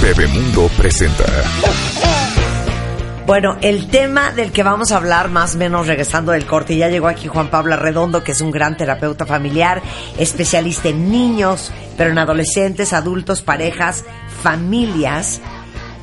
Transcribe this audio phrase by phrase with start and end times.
[0.00, 1.24] Bebemundo presenta.
[3.26, 6.88] Bueno, el tema del que vamos a hablar más o menos regresando del corte, ya
[6.88, 9.82] llegó aquí Juan Pablo Redondo, que es un gran terapeuta familiar,
[10.18, 14.04] especialista en niños, pero en adolescentes, adultos, parejas,
[14.42, 15.40] familias.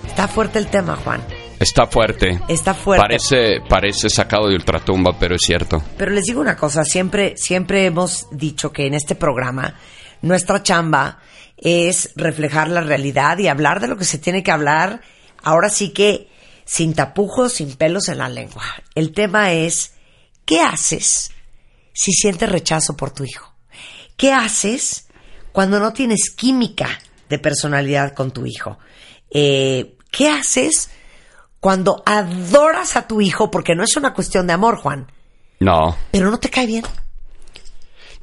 [0.06, 1.22] Está fuerte el tema, Juan.
[1.60, 2.42] Está fuerte.
[2.50, 3.02] Está fuerte.
[3.02, 5.82] Parece, parece sacado de ultratumba, pero es cierto.
[5.98, 9.76] Pero les digo una cosa, siempre, siempre hemos dicho que en este programa
[10.22, 11.20] nuestra chamba
[11.64, 15.02] es reflejar la realidad y hablar de lo que se tiene que hablar.
[15.42, 16.28] Ahora sí que
[16.66, 18.64] sin tapujos, sin pelos en la lengua.
[18.96, 19.94] El tema es,
[20.46, 21.32] ¿qué haces
[21.94, 23.54] si sientes rechazo por tu hijo?
[24.18, 25.08] ¿Qué haces
[25.54, 28.78] cuando no tienes química de personalidad con tu hijo?
[29.32, 30.90] Eh, ¿Qué haces
[31.62, 33.50] cuando adoras a tu hijo?
[33.50, 35.10] Porque no es una cuestión de amor, Juan.
[35.62, 35.96] No.
[36.12, 36.84] Pero no te cae bien.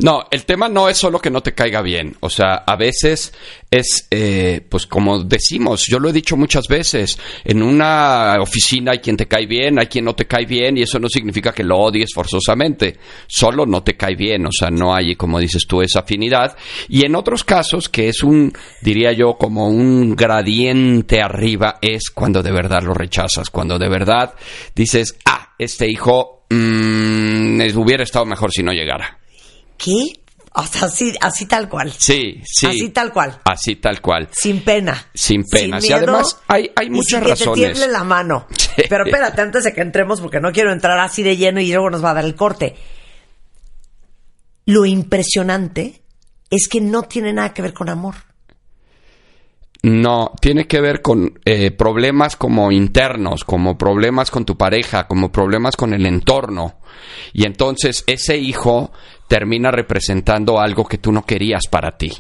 [0.03, 2.17] No, el tema no es solo que no te caiga bien.
[2.21, 3.35] O sea, a veces
[3.71, 9.01] es, eh, pues como decimos, yo lo he dicho muchas veces, en una oficina hay
[9.01, 11.65] quien te cae bien, hay quien no te cae bien, y eso no significa que
[11.65, 12.97] lo odies forzosamente.
[13.27, 16.57] Solo no te cae bien, o sea, no hay, como dices tú, esa afinidad.
[16.89, 22.43] Y en otros casos, que es un, diría yo, como un gradiente arriba, es cuando
[22.43, 24.35] de verdad lo rechazas, cuando de verdad
[24.75, 29.20] dices, ah, este hijo mmm, hubiera estado mejor si no llegara.
[29.83, 30.21] ¿Qué?
[30.53, 31.93] O sea, así, así tal cual.
[31.97, 32.67] Sí, sí.
[32.67, 33.41] Así tal cual.
[33.45, 34.29] Así tal cual.
[34.33, 35.07] Sin pena.
[35.15, 35.81] Sin pena.
[35.81, 37.55] Sin y además hay, hay y muchas sin que razones.
[37.55, 38.47] te tiemble la mano.
[38.51, 38.83] Sí.
[38.89, 41.89] Pero espérate, antes de que entremos, porque no quiero entrar así de lleno y luego
[41.89, 42.75] nos va a dar el corte.
[44.67, 46.03] Lo impresionante
[46.51, 48.17] es que no tiene nada que ver con amor.
[49.83, 55.33] No, tiene que ver con eh, problemas como internos, como problemas con tu pareja, como
[55.33, 56.81] problemas con el entorno.
[57.33, 58.93] Y entonces ese hijo
[59.31, 62.11] termina representando algo que tú no querías para ti.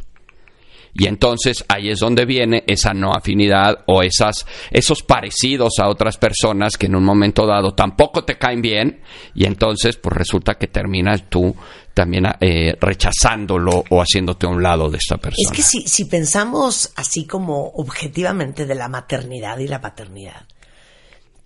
[0.94, 6.18] Y entonces ahí es donde viene esa no afinidad o esas, esos parecidos a otras
[6.18, 9.00] personas que en un momento dado tampoco te caen bien
[9.34, 11.54] y entonces pues resulta que terminas tú
[11.94, 15.50] también eh, rechazándolo o haciéndote a un lado de esta persona.
[15.50, 20.46] Es que si, si pensamos así como objetivamente de la maternidad y la paternidad,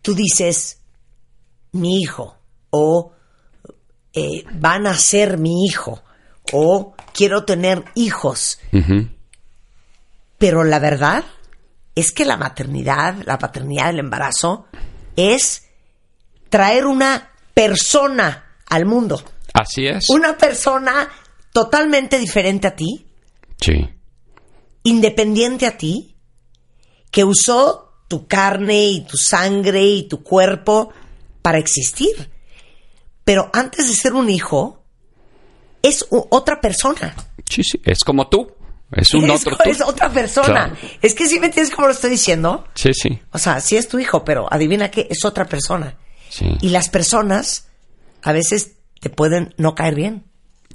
[0.03, 0.83] tú dices,
[1.73, 2.37] mi hijo,
[2.69, 3.15] o
[4.15, 6.03] eh, van a ser mi hijo,
[6.53, 8.59] o quiero tener hijos.
[10.39, 11.25] Pero la verdad
[11.95, 14.67] es que la maternidad, la paternidad, el embarazo,
[15.17, 15.69] es
[16.49, 19.23] traer una persona al mundo.
[19.53, 20.07] Así es.
[20.11, 21.09] Una persona
[21.53, 23.07] totalmente diferente a ti,
[23.61, 23.89] Sí.
[24.83, 26.17] independiente a ti,
[27.11, 30.93] que usó tu carne y tu sangre y tu cuerpo
[31.43, 32.31] para existir.
[33.25, 34.85] Pero antes de ser un hijo,
[35.83, 37.15] es otra persona.
[37.49, 37.81] Sí, sí.
[37.85, 38.53] Es como tú.
[38.93, 39.71] Es un es, otro tú.
[39.71, 40.47] es otra persona.
[40.47, 40.77] Claro.
[41.03, 42.65] Es que si me entiendes cómo lo estoy diciendo.
[42.75, 43.19] Sí, sí.
[43.33, 45.97] O sea, sí es tu hijo, pero adivina qué, es otra persona.
[46.29, 46.47] Sí.
[46.61, 47.69] Y las personas
[48.23, 50.25] a veces te pueden no caer bien,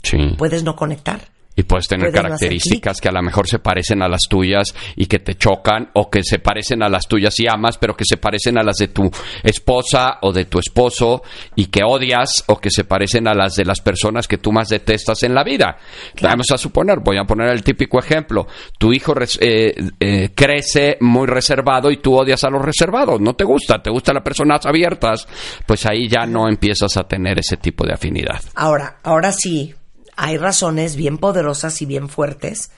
[0.03, 0.17] Sí.
[0.37, 1.29] puedes no conectar.
[1.59, 5.19] Y puedes tener características que a lo mejor se parecen a las tuyas y que
[5.19, 8.57] te chocan, o que se parecen a las tuyas y amas, pero que se parecen
[8.57, 9.11] a las de tu
[9.43, 11.21] esposa o de tu esposo
[11.55, 14.69] y que odias, o que se parecen a las de las personas que tú más
[14.69, 15.77] detestas en la vida.
[16.21, 18.47] Vamos a suponer, voy a poner el típico ejemplo:
[18.77, 23.43] tu hijo eh, eh, crece muy reservado y tú odias a los reservados, no te
[23.43, 25.27] gusta, te gustan las personas abiertas,
[25.65, 28.39] pues ahí ya no empiezas a tener ese tipo de afinidad.
[28.55, 29.73] Ahora, ahora sí,
[30.21, 32.71] hay razones bien poderosas y bien fuertes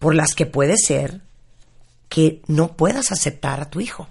[0.00, 1.20] por las que puede ser
[2.08, 4.08] que no puedas aceptar a tu hijo.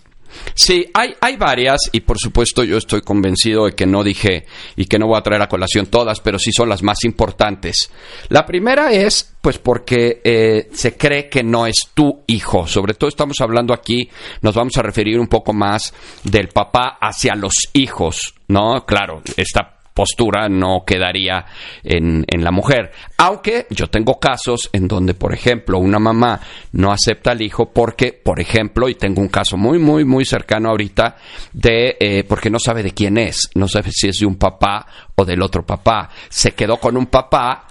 [0.53, 4.45] Sí, hay, hay varias y por supuesto yo estoy convencido de que no dije
[4.77, 7.91] y que no voy a traer a colación todas, pero sí son las más importantes.
[8.29, 12.67] La primera es pues porque eh, se cree que no es tu hijo.
[12.67, 14.09] Sobre todo estamos hablando aquí,
[14.41, 15.93] nos vamos a referir un poco más
[16.23, 18.85] del papá hacia los hijos, ¿no?
[18.85, 21.45] Claro, esta postura no quedaría
[21.83, 22.89] en, en, la mujer.
[23.17, 26.39] Aunque yo tengo casos en donde, por ejemplo, una mamá
[26.71, 30.69] no acepta al hijo porque, por ejemplo, y tengo un caso muy, muy, muy cercano
[30.69, 31.17] ahorita,
[31.51, 34.87] de eh, porque no sabe de quién es, no sabe si es de un papá
[35.15, 36.09] o del otro papá.
[36.29, 37.67] Se quedó con un papá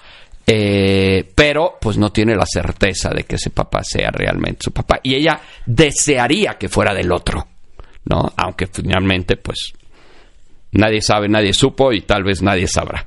[0.46, 5.00] eh, pero pues no tiene la certeza de que ese papá sea realmente su papá.
[5.02, 7.46] Y ella desearía que fuera del otro,
[8.04, 8.34] ¿no?
[8.36, 9.72] Aunque finalmente pues
[10.72, 13.06] nadie sabe, nadie supo y tal vez nadie sabrá.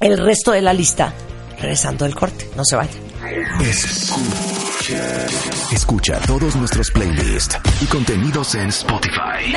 [0.00, 1.12] El resto de la lista,
[1.60, 2.92] regresando el corte, no se vaya.
[3.60, 5.26] Escucha,
[5.72, 9.54] escucha todos nuestros playlists y contenidos en Spotify.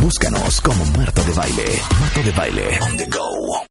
[0.00, 1.64] Búscanos como Marta de Baile.
[2.00, 2.78] Marta de Baile.
[2.80, 3.64] On the go.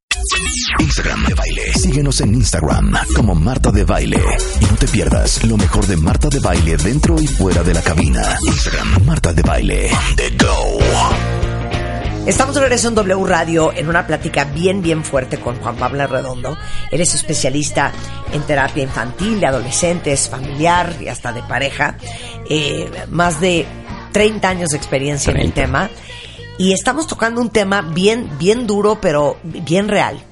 [0.79, 1.73] Instagram de Baile.
[1.73, 4.21] Síguenos en Instagram como Marta de Baile.
[4.61, 7.81] Y no te pierdas lo mejor de Marta de Baile dentro y fuera de la
[7.81, 8.37] cabina.
[8.45, 9.89] Instagram Marta de Baile.
[9.91, 11.32] On the go.
[12.25, 16.07] Estamos de regreso en W Radio en una plática bien, bien fuerte con Juan Pablo
[16.07, 16.57] Redondo.
[16.89, 17.91] Eres especialista
[18.31, 21.97] en terapia infantil, de adolescentes, familiar y hasta de pareja.
[22.49, 23.65] Eh, más de
[24.13, 25.61] 30 años de experiencia en el 30.
[25.61, 25.89] tema.
[26.57, 30.23] Y estamos tocando un tema bien, bien duro, pero bien real.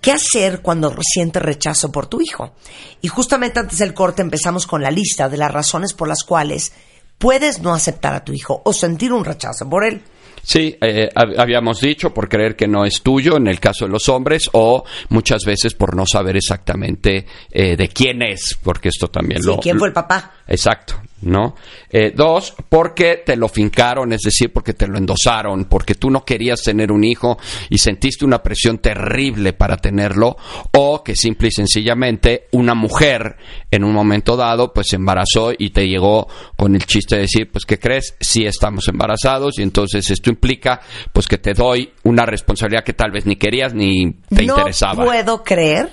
[0.00, 2.54] ¿Qué hacer cuando sientes rechazo por tu hijo?
[3.02, 6.72] Y justamente antes del corte empezamos con la lista de las razones por las cuales
[7.18, 10.02] puedes no aceptar a tu hijo o sentir un rechazo por él.
[10.42, 13.90] Sí, eh, hab- habíamos dicho por creer que no es tuyo en el caso de
[13.92, 19.08] los hombres o muchas veces por no saber exactamente eh, de quién es, porque esto
[19.08, 19.58] también Sí, lo...
[19.58, 20.32] ¿Quién fue el papá?
[20.46, 21.54] Exacto, ¿no?
[21.90, 26.24] Eh, dos, porque te lo fincaron, es decir, porque te lo endosaron, porque tú no
[26.24, 27.38] querías tener un hijo
[27.68, 30.36] y sentiste una presión terrible para tenerlo,
[30.72, 33.36] o que simple y sencillamente una mujer
[33.70, 37.50] en un momento dado pues se embarazó y te llegó con el chiste de decir,
[37.50, 38.14] pues ¿qué crees?
[38.20, 40.80] Sí estamos embarazados y entonces esto implica
[41.12, 45.04] pues que te doy una responsabilidad que tal vez ni querías ni te no interesaba.
[45.04, 45.90] puedo creer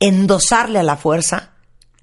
[0.00, 1.52] endosarle a la fuerza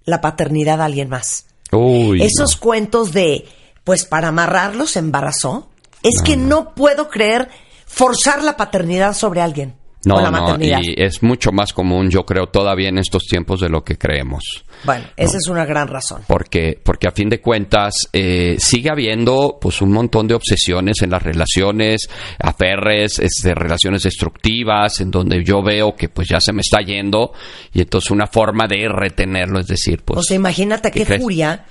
[0.05, 1.45] la paternidad a alguien más.
[1.73, 3.45] Uy, Esos cuentos de,
[3.83, 5.69] pues para amarrarlo se embarazó,
[6.03, 7.49] es que no puedo creer
[7.85, 9.75] forzar la paternidad sobre alguien.
[10.05, 13.69] No, la no, y es mucho más común, yo creo, todavía en estos tiempos de
[13.69, 14.43] lo que creemos.
[14.83, 16.23] Bueno, esa es una gran razón.
[16.27, 21.11] Porque, porque a fin de cuentas eh, sigue habiendo pues un montón de obsesiones en
[21.11, 26.61] las relaciones, aferres, este, relaciones destructivas, en donde yo veo que pues ya se me
[26.61, 27.31] está yendo
[27.71, 30.19] y entonces una forma de retenerlo es decir, pues...
[30.19, 31.65] o sea, imagínate ¿qué qué furia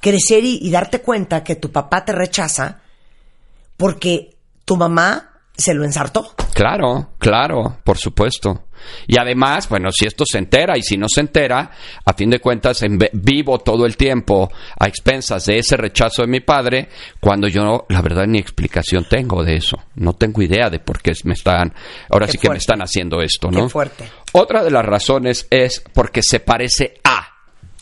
[0.00, 2.80] crecer y, y darte cuenta que tu papá te rechaza
[3.76, 6.34] porque tu mamá se lo ensartó.
[6.54, 8.66] Claro, claro, por supuesto.
[9.06, 11.70] Y además, bueno, si esto se entera y si no se entera,
[12.04, 16.28] a fin de cuentas en vivo todo el tiempo a expensas de ese rechazo de
[16.28, 16.88] mi padre,
[17.20, 19.78] cuando yo la verdad ni explicación tengo de eso.
[19.94, 21.72] No tengo idea de por qué me están,
[22.10, 23.68] ahora Qué sí que me están haciendo esto, Qué ¿no?
[23.68, 24.08] fuerte.
[24.32, 27.28] Otra de las razones es porque se parece a,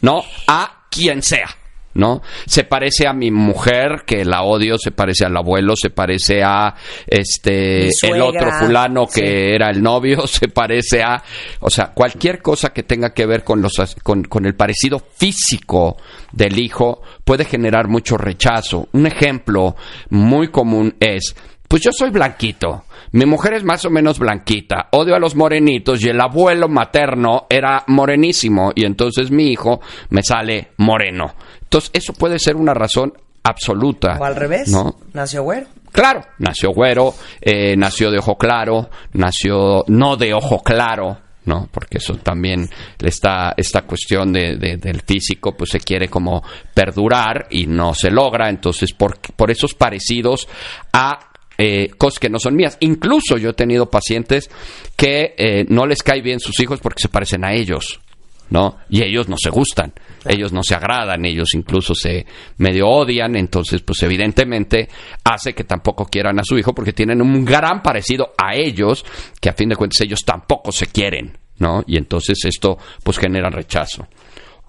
[0.03, 0.23] ¿no?
[0.49, 1.49] A quien sea.
[1.93, 2.23] ¿No?
[2.47, 6.75] Se parece a mi mujer, que la odio, se parece al abuelo, se parece a
[7.07, 9.55] este el otro fulano que sí.
[9.55, 11.21] era el novio, se parece a,
[11.61, 13.73] o sea, cualquier cosa que tenga que ver con los
[14.03, 15.97] con, con el parecido físico
[16.33, 18.89] del hijo puede generar mucho rechazo.
[18.93, 19.77] Un ejemplo
[20.11, 21.35] muy común es
[21.71, 22.83] pues yo soy blanquito.
[23.13, 24.89] Mi mujer es más o menos blanquita.
[24.91, 30.23] Odio a los morenitos y el abuelo materno era morenísimo y entonces mi hijo me
[30.25, 31.33] sale moreno.
[31.63, 33.13] Entonces eso puede ser una razón
[33.45, 34.17] absoluta.
[34.21, 34.97] O al revés, ¿no?
[35.13, 35.69] nació güero.
[35.93, 41.69] Claro, nació güero, eh, nació de ojo claro, nació no de ojo claro, ¿no?
[41.73, 42.69] Porque eso también
[43.01, 46.43] está esta cuestión de, de- del físico, pues se quiere como
[46.75, 50.47] perdurar y no se logra, entonces por, por esos parecidos
[50.93, 51.30] a
[51.63, 52.79] eh, cosas que no son mías.
[52.81, 54.51] Incluso yo he tenido pacientes
[54.97, 58.01] que eh, no les cae bien sus hijos porque se parecen a ellos.
[58.49, 58.79] ¿no?
[58.89, 59.93] Y ellos no se gustan,
[60.25, 62.27] ellos no se agradan, ellos incluso se
[62.57, 64.89] medio odian, entonces pues evidentemente
[65.23, 69.05] hace que tampoco quieran a su hijo porque tienen un gran parecido a ellos
[69.41, 71.85] que a fin de cuentas ellos tampoco se quieren, ¿no?
[71.87, 74.09] Y entonces esto pues genera rechazo.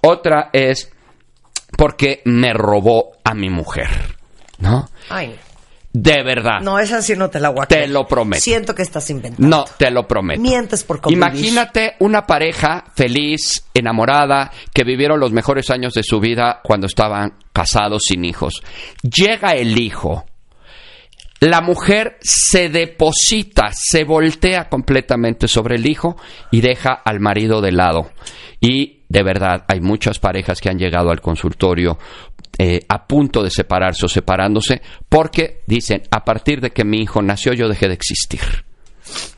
[0.02, 0.92] Otra es
[1.76, 3.90] porque me robó a mi mujer,
[4.60, 4.90] ¿no?
[5.10, 5.36] Ay,
[5.94, 6.62] De verdad.
[6.62, 8.42] no, esa sí no te la a Te lo prometo.
[8.42, 9.46] Siento que estás inventando.
[9.46, 10.42] No, te lo prometo.
[10.42, 11.22] Mientes por convivir.
[11.22, 17.34] Imagínate una pareja feliz, enamorada, que vivieron los mejores años de su vida cuando estaban
[17.52, 18.64] casados sin hijos.
[19.04, 20.26] Llega el hijo.
[21.42, 26.16] La mujer se deposita, se voltea completamente sobre el hijo
[26.52, 28.12] y deja al marido de lado.
[28.60, 31.98] Y de verdad, hay muchas parejas que han llegado al consultorio
[32.58, 37.22] eh, a punto de separarse o separándose porque dicen, a partir de que mi hijo
[37.22, 38.42] nació yo dejé de existir.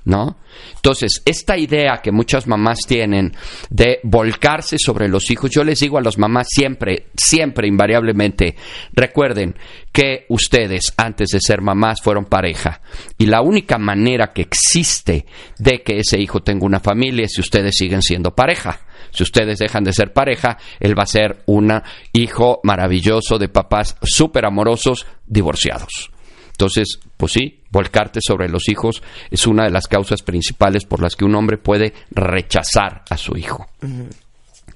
[0.05, 0.37] ¿no?
[0.75, 3.33] Entonces, esta idea que muchas mamás tienen
[3.69, 8.55] de volcarse sobre los hijos, yo les digo a las mamás siempre, siempre, invariablemente,
[8.91, 9.55] recuerden
[9.91, 12.81] que ustedes antes de ser mamás fueron pareja
[13.17, 15.25] y la única manera que existe
[15.57, 18.81] de que ese hijo tenga una familia es si ustedes siguen siendo pareja.
[19.13, 21.71] Si ustedes dejan de ser pareja, él va a ser un
[22.11, 26.11] hijo maravilloso de papás súper amorosos divorciados.
[26.51, 29.01] Entonces, pues sí, volcarte sobre los hijos
[29.31, 33.35] es una de las causas principales por las que un hombre puede rechazar a su
[33.37, 33.67] hijo.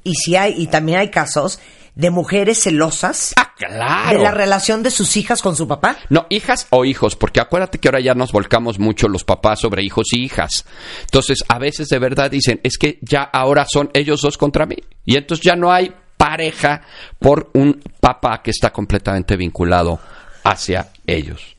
[0.03, 1.60] Y si hay, y también hay casos
[1.98, 4.20] de mujeres celosas ah, claro.
[4.20, 5.98] de la relación de sus hijas con su papá.
[6.10, 9.84] No, hijas o hijos, porque acuérdate que ahora ya nos volcamos mucho los papás sobre
[9.84, 10.66] hijos y hijas.
[11.01, 14.77] Entonces, a veces de verdad dicen, es que ya ahora son ellos dos contra mí.
[15.06, 16.84] Y entonces ya no hay pareja
[17.18, 20.00] por un papá que está completamente vinculado
[20.44, 21.58] hacia ellos.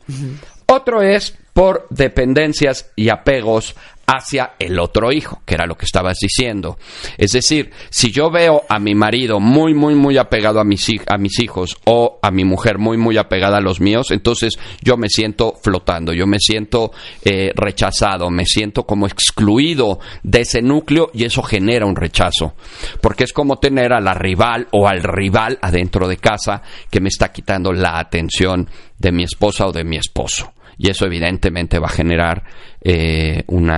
[0.66, 3.74] Otro es por dependencias y apegos
[4.08, 6.78] hacia el otro hijo, que era lo que estabas diciendo.
[7.18, 11.18] Es decir, si yo veo a mi marido muy, muy, muy apegado a mis, a
[11.18, 15.10] mis hijos o a mi mujer muy, muy apegada a los míos, entonces yo me
[15.10, 16.90] siento flotando, yo me siento
[17.22, 22.54] eh, rechazado, me siento como excluido de ese núcleo y eso genera un rechazo.
[23.02, 27.08] Porque es como tener a la rival o al rival adentro de casa que me
[27.08, 31.88] está quitando la atención de mi esposa o de mi esposo y eso evidentemente va
[31.88, 32.42] a generar
[32.80, 33.68] eh, un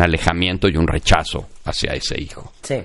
[0.00, 2.52] alejamiento y un rechazo hacia ese hijo.
[2.62, 2.82] Sí.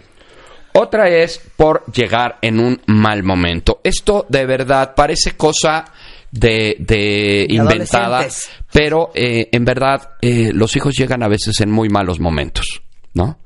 [0.73, 3.81] Otra es por llegar en un mal momento.
[3.83, 5.85] Esto de verdad parece cosa
[6.31, 8.27] de, inventada,
[8.71, 12.81] pero eh, en verdad eh, los hijos llegan a veces en muy malos momentos,
[13.13, 13.39] ¿no?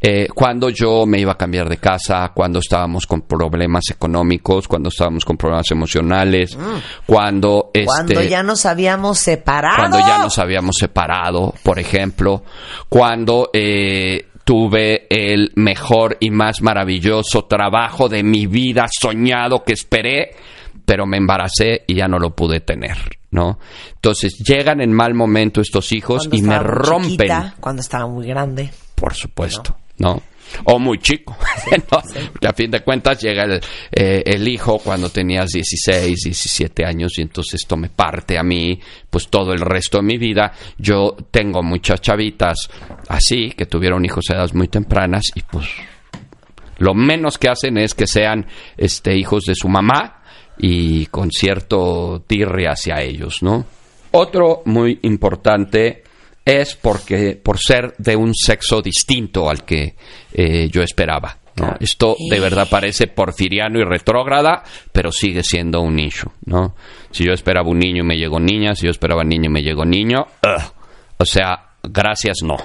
[0.00, 4.88] Eh, cuando yo me iba a cambiar de casa, cuando estábamos con problemas económicos, cuando
[4.88, 7.06] estábamos con problemas emocionales, mm.
[7.06, 7.70] cuando...
[7.72, 9.76] Este, cuando ya nos habíamos separado.
[9.76, 12.42] Cuando ya nos habíamos separado, por ejemplo,
[12.88, 13.50] cuando...
[13.52, 20.30] Eh, tuve el mejor y más maravilloso trabajo de mi vida soñado que esperé,
[20.84, 22.96] pero me embaracé y ya no lo pude tener,
[23.30, 23.60] ¿no?
[23.94, 27.52] Entonces llegan en mal momento estos hijos y me rompen.
[27.60, 28.72] cuando estaba muy grande
[29.02, 30.22] por supuesto, ¿no?
[30.66, 31.36] O muy chico,
[32.30, 37.18] Porque a fin de cuentas llega el, eh, el, hijo cuando tenías 16, 17 años
[37.18, 38.78] y entonces esto me parte a mí,
[39.10, 40.52] pues todo el resto de mi vida.
[40.78, 42.70] Yo tengo muchas chavitas
[43.08, 45.66] así, que tuvieron hijos a edades muy tempranas y pues
[46.78, 50.22] lo menos que hacen es que sean este, hijos de su mamá
[50.58, 53.64] y con cierto tirre hacia ellos, ¿no?
[54.12, 56.01] Otro muy importante
[56.44, 59.94] es porque por ser de un sexo distinto al que
[60.32, 61.38] eh, yo esperaba.
[61.80, 66.74] Esto de verdad parece porfiriano y retrógrada, pero sigue siendo un nicho, ¿no?
[67.10, 69.62] Si yo esperaba un niño y me llegó niña, si yo esperaba niño y me
[69.62, 70.26] llegó niño,
[71.18, 72.56] o sea, gracias no,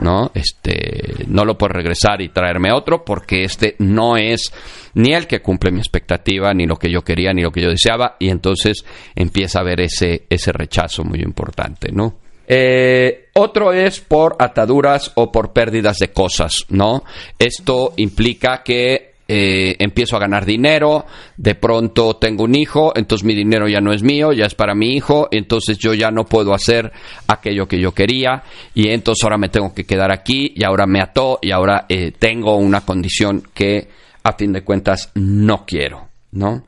[0.00, 0.30] ¿no?
[0.34, 4.50] Este, no lo puedo regresar y traerme otro porque este no es
[4.94, 7.68] ni el que cumple mi expectativa, ni lo que yo quería, ni lo que yo
[7.68, 12.21] deseaba, y entonces empieza a haber ese, ese rechazo muy importante, ¿no?
[12.46, 17.04] Eh, otro es por ataduras o por pérdidas de cosas, ¿no?
[17.38, 21.06] Esto implica que eh, empiezo a ganar dinero,
[21.36, 24.74] de pronto tengo un hijo, entonces mi dinero ya no es mío, ya es para
[24.74, 26.92] mi hijo, entonces yo ya no puedo hacer
[27.28, 28.42] aquello que yo quería
[28.74, 32.12] y entonces ahora me tengo que quedar aquí y ahora me ató y ahora eh,
[32.18, 33.88] tengo una condición que
[34.22, 36.64] a fin de cuentas no quiero, ¿no?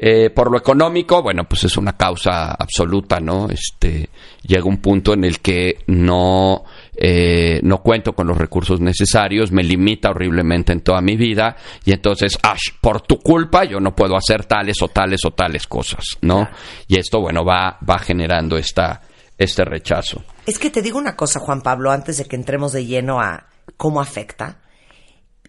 [0.00, 3.48] Eh, por lo económico, bueno, pues es una causa absoluta, ¿no?
[3.50, 4.08] Este,
[4.42, 6.62] llega un punto en el que no,
[6.96, 11.90] eh, no cuento con los recursos necesarios, me limita horriblemente en toda mi vida y
[11.92, 16.04] entonces, ash, por tu culpa yo no puedo hacer tales o tales o tales cosas,
[16.20, 16.48] ¿no?
[16.86, 19.02] Y esto, bueno, va, va generando esta,
[19.36, 20.22] este rechazo.
[20.46, 23.48] Es que te digo una cosa, Juan Pablo, antes de que entremos de lleno a
[23.76, 24.60] cómo afecta.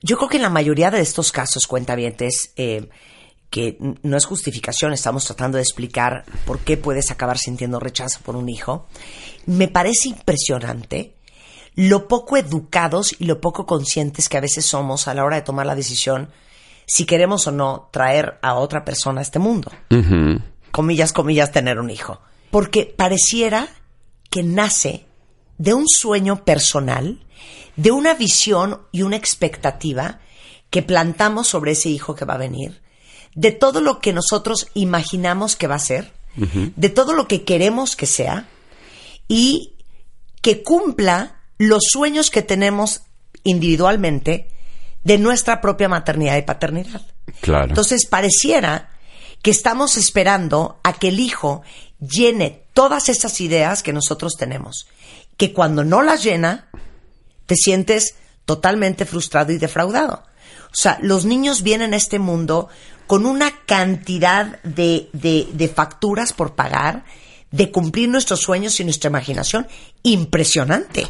[0.02, 2.90] Yo creo que en la mayoría de estos casos, cuentavientes, eh,
[3.50, 8.36] que no es justificación, estamos tratando de explicar por qué puedes acabar sintiendo rechazo por
[8.36, 8.88] un hijo,
[9.46, 11.16] me parece impresionante
[11.76, 15.44] lo poco educados y lo poco conscientes que a veces somos a la hora de
[15.44, 16.30] tomar la decisión
[16.86, 19.72] si queremos o no traer a otra persona a este mundo.
[20.72, 22.20] Comillas, comillas, tener un hijo.
[22.52, 23.68] Porque pareciera
[24.30, 25.06] que nace
[25.58, 27.24] de un sueño personal,
[27.76, 30.20] de una visión y una expectativa
[30.70, 32.82] que plantamos sobre ese hijo que va a venir
[33.40, 37.96] de todo lo que nosotros imaginamos que va a ser, de todo lo que queremos
[37.96, 38.50] que sea
[39.30, 39.76] y
[40.42, 43.04] que cumpla los sueños que tenemos
[43.44, 44.50] individualmente
[45.06, 47.02] de nuestra propia maternidad y paternidad.
[47.40, 47.70] Claro.
[47.70, 48.90] Entonces pareciera
[49.42, 51.62] que estamos esperando a que el hijo
[52.02, 54.88] llene todas esas ideas que nosotros tenemos.
[55.38, 56.68] que cuando no las llena,
[57.46, 60.24] te sientes totalmente frustrado y defraudado.
[60.74, 62.68] O sea, los niños vienen a este mundo
[63.10, 67.06] con una cantidad de, de, facturas por pagar,
[67.50, 69.68] de cumplir nuestros sueños y nuestra imaginación
[70.04, 71.08] impresionante.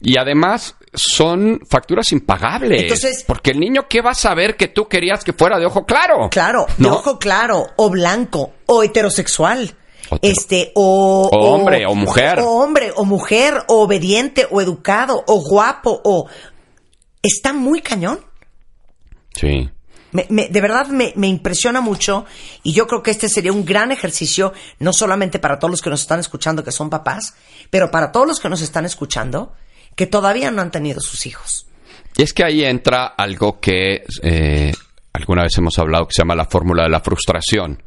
[0.00, 2.84] Y además son facturas impagables.
[2.84, 5.84] Entonces, porque el niño qué va a saber que tú querías que fuera de ojo
[5.84, 6.30] claro.
[6.30, 9.76] Claro, de ojo claro o blanco o heterosexual.
[10.22, 12.40] este o, hombre o mujer.
[12.40, 16.26] O, hombre o mujer o obediente o educado o guapo o
[17.22, 18.18] está muy cañón.
[19.34, 19.68] Sí
[20.12, 22.26] de verdad me, me, impresiona mucho
[22.62, 25.90] y yo creo que este sería un gran ejercicio, no solamente para todos los que
[25.90, 27.34] nos están escuchando que son papás,
[27.70, 29.54] pero para todos los que nos están escuchando
[29.96, 31.66] que todavía no han tenido sus hijos.
[32.16, 34.72] Y es que ahí entra algo que eh,
[35.12, 37.78] alguna vez hemos hablado que se llama la fórmula de la frustración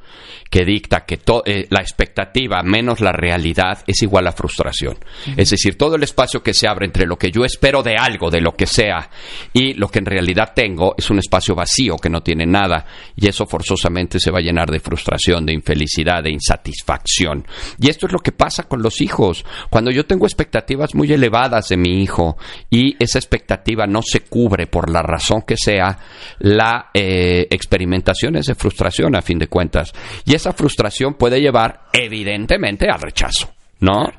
[0.50, 4.98] que dicta que eh, la expectativa menos la realidad es igual a frustración.
[5.36, 8.30] Es decir, todo el espacio que se abre entre lo que yo espero de algo,
[8.30, 9.10] de lo que sea,
[9.54, 13.28] y lo que en realidad tengo es un espacio vacío que no tiene nada, y
[13.28, 17.46] eso forzosamente se va a llenar de frustración, de infelicidad, de insatisfacción.
[17.80, 19.46] Y esto es lo que pasa con los hijos.
[19.70, 22.38] Cuando yo tengo expectativas muy elevadas de mi hijo
[22.70, 26.00] y esa expectativa no se cubre por la razón que sea,
[26.40, 27.15] la eh,
[27.50, 29.94] experimentación es de frustración a fin de cuentas.
[30.26, 33.56] Y esa frustración puede llevar, evidentemente, al rechazo.
[33.80, 34.12] ¿no?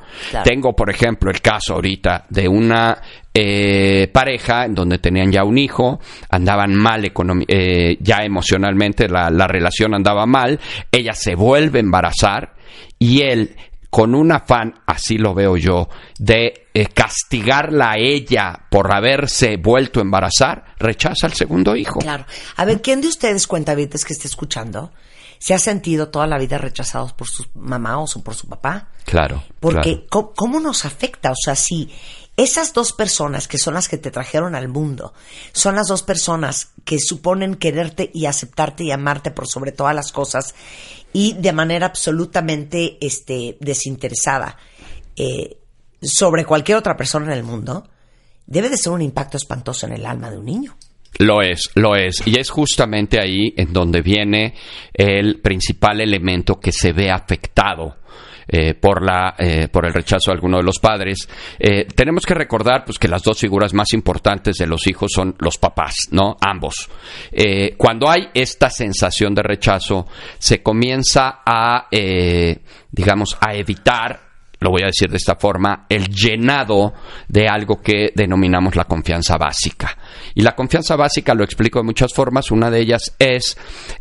[0.44, 3.00] Tengo, por ejemplo, el caso ahorita de una
[3.32, 6.00] eh, pareja en donde tenían ya un hijo,
[6.30, 7.10] andaban mal
[7.48, 10.60] eh, ya emocionalmente, la, relación andaba mal,
[10.90, 12.54] ella se vuelve a embarazar
[12.98, 13.56] y él,
[13.96, 15.88] con un afán, así lo veo yo,
[16.18, 22.00] de eh, castigarla a ella por haberse vuelto a embarazar, rechaza al segundo hijo.
[22.00, 22.26] Claro.
[22.56, 24.92] A ver, ¿quién de ustedes, cuenta que esté escuchando?
[25.38, 28.88] se ha sentido toda la vida rechazados por su mamá o por su papá.
[29.04, 29.42] Claro.
[29.60, 31.30] Porque ¿cómo, nos afecta?
[31.30, 31.90] O sea, si
[32.38, 35.12] esas dos personas que son las que te trajeron al mundo,
[35.52, 40.10] son las dos personas que suponen quererte y aceptarte y amarte por sobre todas las
[40.10, 40.54] cosas
[41.16, 44.58] y de manera absolutamente este, desinteresada
[45.16, 45.56] eh,
[46.02, 47.88] sobre cualquier otra persona en el mundo,
[48.44, 50.76] debe de ser un impacto espantoso en el alma de un niño.
[51.18, 52.22] Lo es, lo es.
[52.26, 54.56] Y es justamente ahí en donde viene
[54.92, 57.96] el principal elemento que se ve afectado.
[58.48, 62.32] Eh, por la eh, por el rechazo de alguno de los padres eh, tenemos que
[62.32, 66.36] recordar pues que las dos figuras más importantes de los hijos son los papás no
[66.40, 66.88] ambos
[67.76, 70.06] cuando hay esta sensación de rechazo
[70.38, 71.88] se comienza a
[72.92, 74.20] digamos a evitar
[74.60, 76.94] lo voy a decir de esta forma, el llenado
[77.28, 79.98] de algo que denominamos la confianza básica.
[80.34, 82.50] Y la confianza básica lo explico de muchas formas.
[82.50, 83.58] Una de ellas es,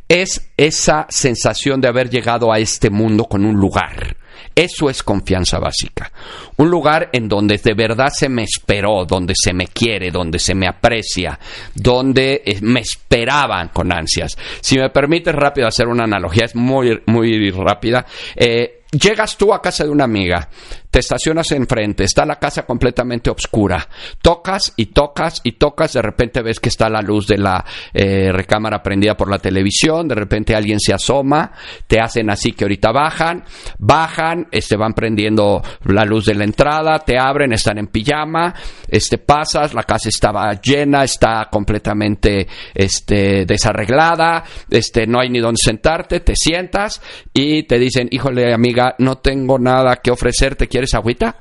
[0.08, 4.16] es esa sensación de haber llegado a este mundo con un lugar.
[4.56, 6.10] Eso es confianza básica.
[6.56, 10.56] Un lugar en donde de verdad se me esperó, donde se me quiere, donde se
[10.56, 11.38] me aprecia,
[11.74, 14.38] donde eh, me esperaban con ansias.
[14.62, 18.06] Si me permite rápido hacer una analogía, es muy, muy rápida.
[18.36, 20.50] Eh, llegas tú a casa de una amiga,
[20.96, 23.86] te estacionas enfrente, está la casa completamente oscura,
[24.22, 28.32] tocas y tocas y tocas, de repente ves que está la luz de la eh,
[28.32, 31.52] recámara prendida por la televisión, de repente alguien se asoma,
[31.86, 33.44] te hacen así que ahorita bajan,
[33.78, 38.56] bajan, este van prendiendo la luz de la entrada, te abren, están en pijama,
[38.88, 45.60] este pasas, la casa estaba llena, está completamente este desarreglada, este no hay ni dónde
[45.62, 47.02] sentarte, te sientas
[47.34, 51.36] y te dicen, "Híjole, amiga, no tengo nada que ofrecerte, ¿quieres agüita?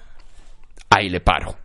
[0.91, 1.57] Ahí le paro.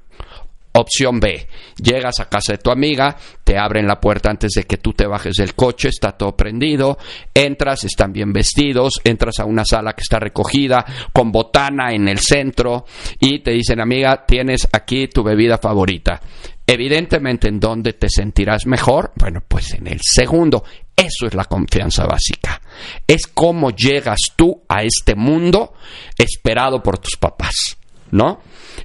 [0.71, 1.47] Opción B,
[1.81, 5.07] llegas a casa de tu amiga, te abren la puerta antes de que tú te
[5.07, 6.97] bajes del coche, está todo prendido,
[7.33, 12.19] entras, están bien vestidos, entras a una sala que está recogida, con botana en el
[12.19, 12.85] centro,
[13.19, 16.21] y te dicen, amiga, tienes aquí tu bebida favorita.
[16.71, 19.11] Evidentemente, ¿en dónde te sentirás mejor?
[19.15, 20.63] Bueno, pues en el segundo.
[20.95, 22.61] Eso es la confianza básica.
[23.07, 25.73] Es cómo llegas tú a este mundo
[26.15, 27.75] esperado por tus papás,
[28.11, 28.41] ¿no?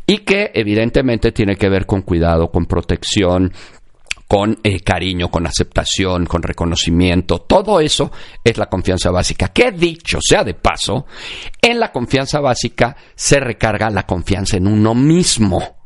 [0.07, 3.53] Y que evidentemente tiene que ver con cuidado, con protección,
[4.27, 7.42] con eh, cariño, con aceptación, con reconocimiento.
[7.42, 8.11] Todo eso
[8.42, 9.49] es la confianza básica.
[9.49, 11.05] Que dicho sea de paso,
[11.61, 15.84] en la confianza básica se recarga la confianza en uno mismo.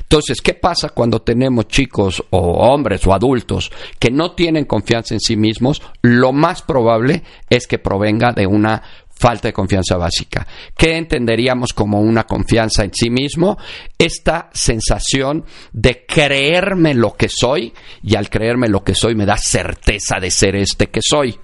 [0.00, 5.20] Entonces, ¿qué pasa cuando tenemos chicos o hombres o adultos que no tienen confianza en
[5.20, 5.82] sí mismos?
[6.02, 8.82] Lo más probable es que provenga de una
[9.22, 10.46] falta de confianza básica.
[10.76, 13.56] ¿Qué entenderíamos como una confianza en sí mismo?
[13.96, 19.36] Esta sensación de creerme lo que soy y al creerme lo que soy me da
[19.36, 21.38] certeza de ser este que soy.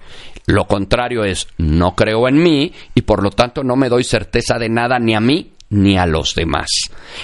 [0.47, 4.57] Lo contrario es no creo en mí y por lo tanto no me doy certeza
[4.57, 6.67] de nada ni a mí ni a los demás.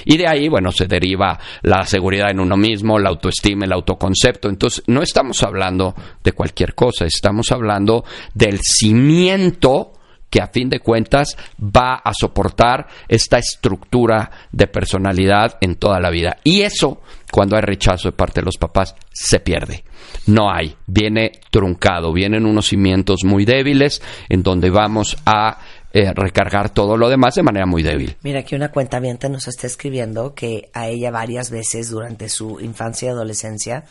[0.06, 4.50] Y de ahí, bueno, se deriva la seguridad en uno mismo, la autoestima, el autoconcepto.
[4.50, 8.04] Entonces, no estamos hablando de cualquier cosa, estamos hablando
[8.34, 9.94] del cimiento
[10.30, 16.10] que a fin de cuentas va a soportar esta estructura de personalidad en toda la
[16.10, 16.38] vida.
[16.44, 19.86] Y eso, cuando hay rechazo de parte de los papás, se pierde.
[20.28, 25.60] No hay, viene truncado, vienen unos cimientos muy débiles en donde vamos a
[25.98, 28.18] eh, recargar todo lo demás de manera muy débil.
[28.22, 33.06] Mira, que una cuenta nos está escribiendo que a ella varias veces durante su infancia
[33.06, 33.86] y adolescencia,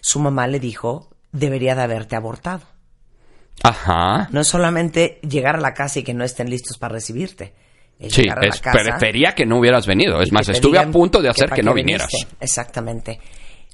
[0.00, 2.62] su mamá le dijo, debería de haberte abortado.
[3.62, 4.28] Ajá.
[4.32, 7.52] No es solamente llegar a la casa y que no estén listos para recibirte.
[8.08, 10.22] sí, es, prefería que no hubieras venido.
[10.22, 12.12] Es más, estuve a punto de hacer que, no vinieras.
[12.40, 13.20] Exactamente.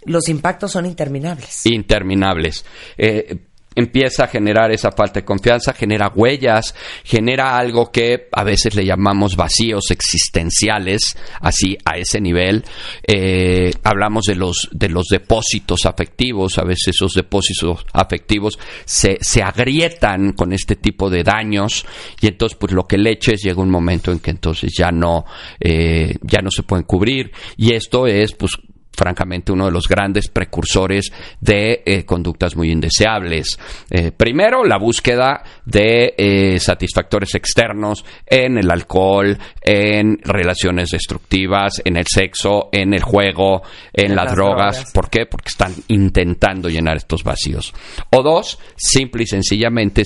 [0.04, 1.64] Los impactos son interminables.
[1.66, 2.64] Interminables.
[2.96, 3.36] Eh,
[3.78, 8.84] empieza a generar esa falta de confianza, genera huellas, genera algo que a veces le
[8.84, 12.64] llamamos vacíos existenciales, así a ese nivel.
[13.06, 19.42] Eh, hablamos de los, de los depósitos afectivos, a veces esos depósitos afectivos se, se
[19.42, 21.86] agrietan con este tipo de daños
[22.20, 25.24] y entonces pues lo que le eches llega un momento en que entonces ya no,
[25.60, 28.52] eh, ya no se pueden cubrir y esto es pues
[28.98, 33.58] francamente uno de los grandes precursores de eh, conductas muy indeseables.
[33.88, 41.96] Eh, primero, la búsqueda de eh, satisfactores externos en el alcohol, en relaciones destructivas, en
[41.96, 44.90] el sexo, en el juego, en, las, drogas.
[44.92, 45.26] ¿Por qué?
[45.26, 47.72] Porque están intentando llenar estos vacíos.
[48.11, 50.02] O dos, simple y sencillamente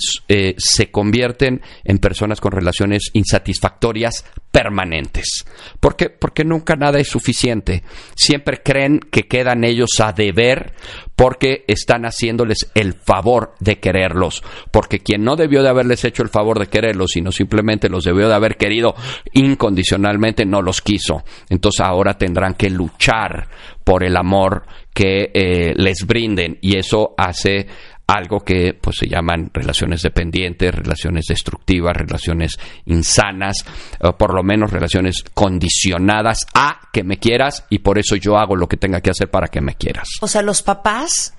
[0.56, 5.46] se convierten en personas con relaciones insatisfactorias permanentes.
[5.80, 6.10] ¿Por qué?
[6.10, 7.82] Porque nunca nada es suficiente.
[8.14, 10.72] Siempre creen que quedan ellos a deber
[11.16, 14.42] porque están haciéndoles el favor de quererlos.
[14.70, 18.28] Porque quien no debió de haberles hecho el favor de quererlos, sino simplemente los debió
[18.28, 18.94] de haber querido
[19.32, 21.22] incondicionalmente, no los quiso.
[21.48, 23.48] Entonces ahora tendrán que luchar
[23.84, 24.64] por el amor
[24.94, 27.66] que eh, les brinden y eso hace
[28.12, 33.64] algo que pues se llaman relaciones dependientes, relaciones destructivas, relaciones insanas,
[34.00, 38.54] o por lo menos relaciones condicionadas a que me quieras y por eso yo hago
[38.56, 40.08] lo que tenga que hacer para que me quieras.
[40.20, 41.34] O sea, los papás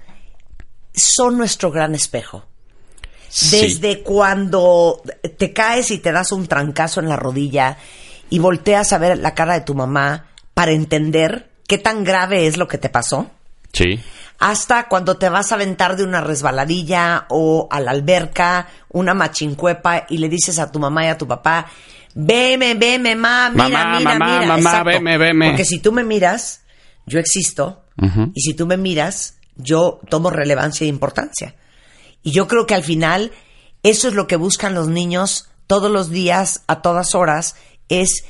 [0.94, 2.46] son nuestro gran espejo.
[3.50, 5.02] Desde cuando
[5.38, 7.78] te caes y te das un trancazo en la rodilla
[8.30, 12.58] y volteas a ver la cara de tu mamá para entender qué tan grave es
[12.58, 13.32] lo que te pasó.
[13.74, 14.00] Sí
[14.40, 20.06] hasta cuando te vas a aventar de una resbaladilla o a la alberca, una machincuepa
[20.10, 21.68] y le dices a tu mamá y a tu papá,
[22.14, 24.58] veme, veme, ma, mira, mamá, mira, mamá, mira.
[24.58, 25.48] Mamá, veme, veme.
[25.50, 26.64] Porque si tú me miras,
[27.06, 27.84] yo existo.
[28.34, 31.56] Y si tú me miras, yo tomo relevancia e importancia.
[32.24, 33.32] Y yo creo que al final,
[33.84, 37.56] eso es lo que buscan los niños todos los días, a todas horas,
[37.88, 38.26] es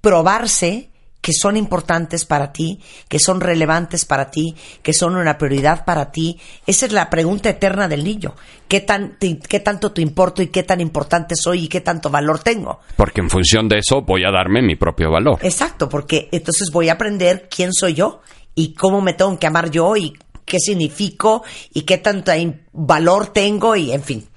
[0.00, 0.89] probarse
[1.30, 6.10] que son importantes para ti, que son relevantes para ti, que son una prioridad para
[6.10, 6.40] ti.
[6.66, 8.34] Esa es la pregunta eterna del niño.
[8.66, 12.40] ¿Qué, tan, ¿Qué tanto te importo y qué tan importante soy y qué tanto valor
[12.40, 12.80] tengo?
[12.96, 15.38] Porque en función de eso voy a darme mi propio valor.
[15.42, 18.22] Exacto, porque entonces voy a aprender quién soy yo
[18.56, 22.32] y cómo me tengo que amar yo y qué significo y qué tanto
[22.72, 24.28] valor tengo y en fin.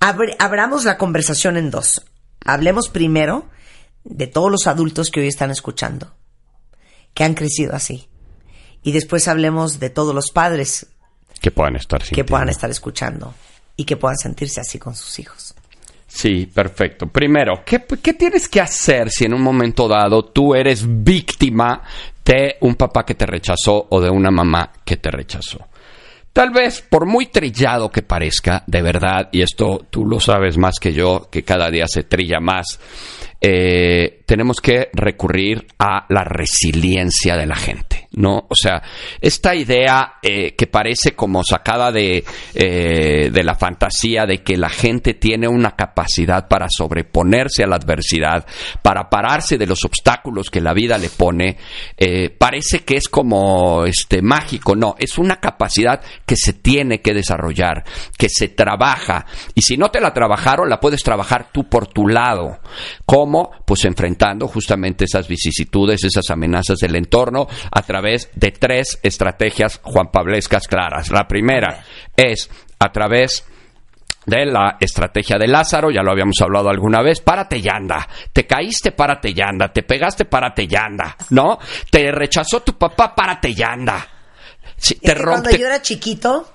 [0.00, 2.00] abramos la conversación en dos.
[2.42, 3.50] Hablemos primero
[4.04, 6.14] de todos los adultos que hoy están escuchando,
[7.14, 8.08] que han crecido así.
[8.82, 10.86] Y después hablemos de todos los padres
[11.40, 13.34] que puedan estar que puedan estar escuchando
[13.76, 15.54] y que puedan sentirse así con sus hijos.
[16.06, 17.06] Sí, perfecto.
[17.06, 21.82] Primero, ¿qué, ¿qué, tienes que hacer si en un momento dado tú eres víctima
[22.24, 25.66] de un papá que te rechazó o de una mamá que te rechazó?
[26.32, 30.78] Tal vez, por muy trillado que parezca, de verdad, y esto tú lo sabes más
[30.80, 32.78] que yo, que cada día se trilla más,
[33.42, 38.46] eh, tenemos que recurrir a la resiliencia de la gente, ¿no?
[38.48, 38.82] O sea,
[39.20, 44.68] esta idea eh, que parece como sacada de, eh, de la fantasía de que la
[44.68, 48.46] gente tiene una capacidad para sobreponerse a la adversidad,
[48.82, 51.56] para pararse de los obstáculos que la vida le pone,
[52.38, 57.84] parece que es como este mágico, no, es una capacidad que se tiene que desarrollar,
[58.16, 62.08] que se trabaja, y si no te la trabajaron, la puedes trabajar tú por tu
[62.08, 62.58] lado.
[63.04, 63.50] ¿Cómo?
[63.64, 70.66] Pues enfrentando justamente esas vicisitudes, esas amenazas del entorno a través de tres estrategias juanpablescas
[70.68, 71.10] claras.
[71.10, 71.82] La primera
[72.16, 73.46] es a través
[74.26, 78.46] de la estrategia de Lázaro, ya lo habíamos hablado alguna vez, párate y anda, te
[78.46, 81.58] caíste, párate y anda, te pegaste, párate y anda, ¿no?
[81.90, 84.06] Te rechazó tu papá, párate y anda.
[85.00, 86.48] te cuando yo era chiquito...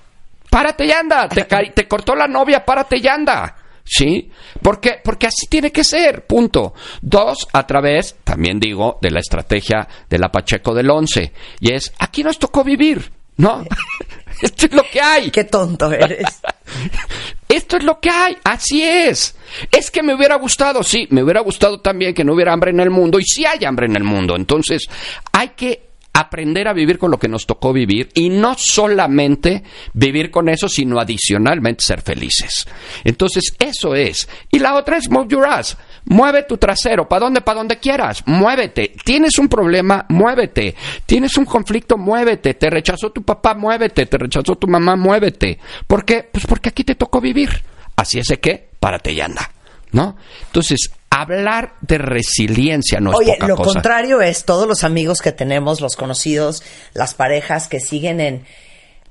[0.50, 3.54] Párate y anda, te, te cortó la novia, párate y anda.
[3.88, 4.30] ¿Sí?
[4.62, 5.00] ¿Por qué?
[5.02, 6.74] Porque así tiene que ser, punto.
[7.00, 11.32] Dos, a través, también digo, de la estrategia de la Pacheco del 11.
[11.60, 13.64] Y es, aquí nos tocó vivir, ¿no?
[14.42, 15.30] Esto es lo que hay.
[15.30, 16.26] Qué tonto eres.
[17.48, 19.34] Esto es lo que hay, así es.
[19.72, 22.80] Es que me hubiera gustado, sí, me hubiera gustado también que no hubiera hambre en
[22.80, 24.36] el mundo y sí hay hambre en el mundo.
[24.36, 24.86] Entonces,
[25.32, 25.87] hay que
[26.18, 30.68] aprender a vivir con lo que nos tocó vivir y no solamente vivir con eso,
[30.68, 32.66] sino adicionalmente ser felices.
[33.04, 34.28] Entonces, eso es.
[34.50, 35.76] Y la otra es move your ass.
[36.06, 37.40] Mueve tu trasero, ¿para dónde?
[37.40, 38.24] Para donde quieras.
[38.26, 38.94] Muévete.
[39.04, 40.74] Tienes un problema, muévete.
[41.06, 42.54] Tienes un conflicto, muévete.
[42.54, 44.06] Te rechazó tu papá, muévete.
[44.06, 45.60] Te rechazó tu mamá, muévete.
[45.86, 46.28] ¿Por qué?
[46.30, 47.62] Pues porque aquí te tocó vivir.
[47.94, 49.52] Así es de que, párate y anda.
[49.92, 50.16] ¿No?
[50.46, 53.72] Entonces, hablar de resiliencia no es Oye, poca lo cosa.
[53.72, 56.62] contrario es todos los amigos que tenemos, los conocidos,
[56.94, 58.44] las parejas que siguen en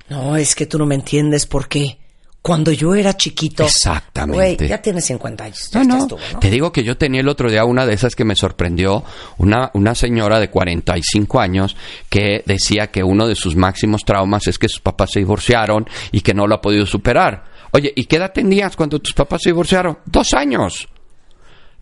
[0.08, 1.98] no, es que tú no me entiendes por qué.
[2.40, 3.64] Cuando yo era chiquito.
[3.64, 4.56] Exactamente.
[4.56, 5.70] Güey, ya tienes 50 años.
[5.70, 6.38] ya No, ¿no?
[6.40, 9.04] Te digo que yo tenía el otro día una de esas que me sorprendió,
[9.36, 11.76] una, una señora de 45 años
[12.08, 16.22] que decía que uno de sus máximos traumas es que sus papás se divorciaron y
[16.22, 17.44] que no lo ha podido superar.
[17.72, 19.98] Oye, ¿y qué edad tenías cuando tus papás se divorciaron?
[20.06, 20.88] Dos años.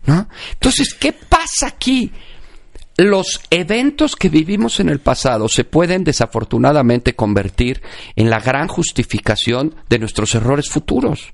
[0.07, 0.27] ¿No?
[0.53, 2.11] Entonces, ¿qué pasa aquí?
[2.97, 7.83] Los eventos que vivimos en el pasado se pueden desafortunadamente convertir
[8.15, 11.33] en la gran justificación de nuestros errores futuros.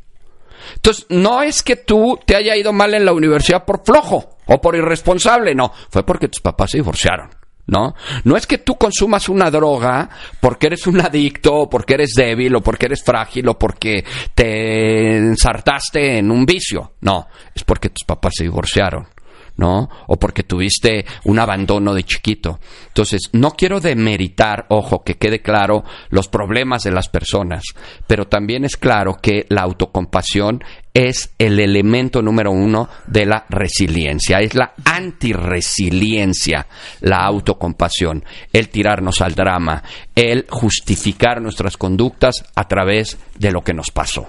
[0.76, 4.60] Entonces, no es que tú te haya ido mal en la universidad por flojo o
[4.60, 7.43] por irresponsable, no, fue porque tus papás se divorciaron.
[7.66, 7.96] ¿No?
[8.26, 10.10] No es que tú consumas una droga
[10.42, 14.04] porque eres un adicto, o porque eres débil, o porque eres frágil, o porque
[14.36, 16.94] te ensartaste en un vicio.
[17.02, 19.08] No, es porque tus papás se divorciaron.
[19.58, 19.90] ¿No?
[20.08, 22.60] O porque tuviste un abandono de chiquito.
[22.88, 27.64] Entonces, no quiero demeritar, ojo, que quede claro los problemas de las personas,
[28.08, 30.64] pero también es claro que la autocompasión
[30.94, 36.68] es el elemento número uno de la resiliencia, es la antiresiliencia,
[37.02, 39.84] la autocompasión, el tirarnos al drama,
[40.16, 44.28] el justificar nuestras conductas a través de lo que nos pasó,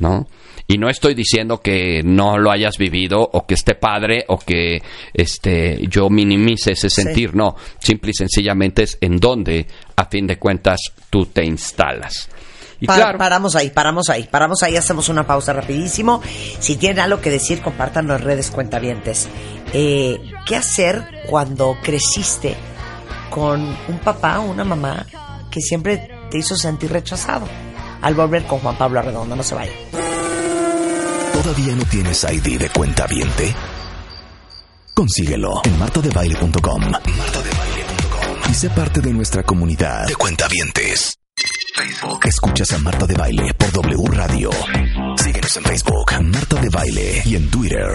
[0.00, 0.26] ¿no?
[0.72, 4.80] Y no estoy diciendo que no lo hayas vivido o que esté padre o que
[5.12, 10.38] este yo minimice ese sentir, no, simple y sencillamente es en donde a fin de
[10.38, 10.78] cuentas
[11.10, 12.28] tú te instalas.
[12.78, 16.22] Y Pa- claro, Paramos ahí, paramos ahí, paramos ahí, hacemos una pausa rapidísimo.
[16.60, 19.28] Si tienen algo que decir, compártanlo en redes cuentavientes.
[19.72, 22.54] Eh, ¿Qué hacer cuando creciste
[23.28, 25.04] con un papá o una mamá
[25.50, 27.48] que siempre te hizo sentir rechazado?
[28.02, 29.74] Al volver con Juan Pablo Arredondo, no se vayan.
[31.42, 33.54] ¿Todavía no tienes ID de cuenta viente?
[34.92, 35.78] Consíguelo en.
[35.78, 36.92] Martodebaile.com.
[38.50, 41.16] Y sé parte de nuestra comunidad de cuentavientes.
[41.74, 42.20] Facebook.
[42.24, 44.50] Escuchas a Marta de Baile por W Radio.
[45.16, 47.22] Síguenos en Facebook, Marta de Baile.
[47.24, 47.88] Y en Twitter,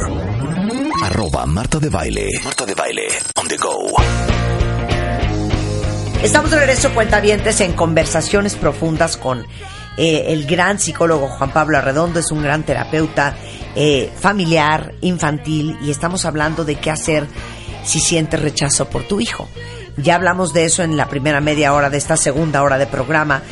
[1.04, 2.28] arroba Marta de Baile.
[2.44, 3.08] Marta de Baile,
[3.40, 3.96] on the go.
[6.24, 9.46] Estamos de regreso, cuentavientes, en conversaciones profundas con
[9.98, 12.20] eh, el gran psicólogo Juan Pablo Arredondo.
[12.20, 13.36] Es un gran terapeuta
[13.76, 17.28] eh, familiar, infantil, y estamos hablando de qué hacer
[17.84, 19.48] si sientes rechazo por tu hijo.
[19.98, 23.44] Ya hablamos de eso en la primera media hora de esta segunda hora de programa.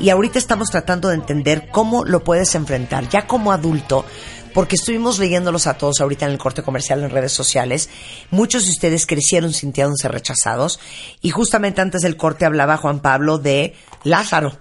[0.00, 4.04] Y ahorita estamos tratando de entender cómo lo puedes enfrentar ya como adulto,
[4.52, 7.88] porque estuvimos leyéndolos a todos ahorita en el corte comercial en redes sociales.
[8.30, 10.80] Muchos de ustedes crecieron sintiéndose rechazados
[11.20, 14.52] y justamente antes del corte hablaba Juan Pablo de Lázaro.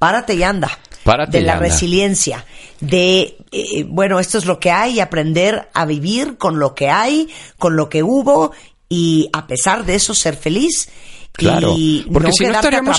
[0.00, 0.70] Párate y anda.
[1.04, 1.66] Párate de y la anda.
[1.66, 2.46] resiliencia,
[2.80, 6.88] de, eh, bueno, esto es lo que hay, y aprender a vivir con lo que
[6.88, 8.52] hay, con lo que hubo
[8.88, 10.88] y a pesar de eso ser feliz.
[11.40, 12.50] Claro, y porque si no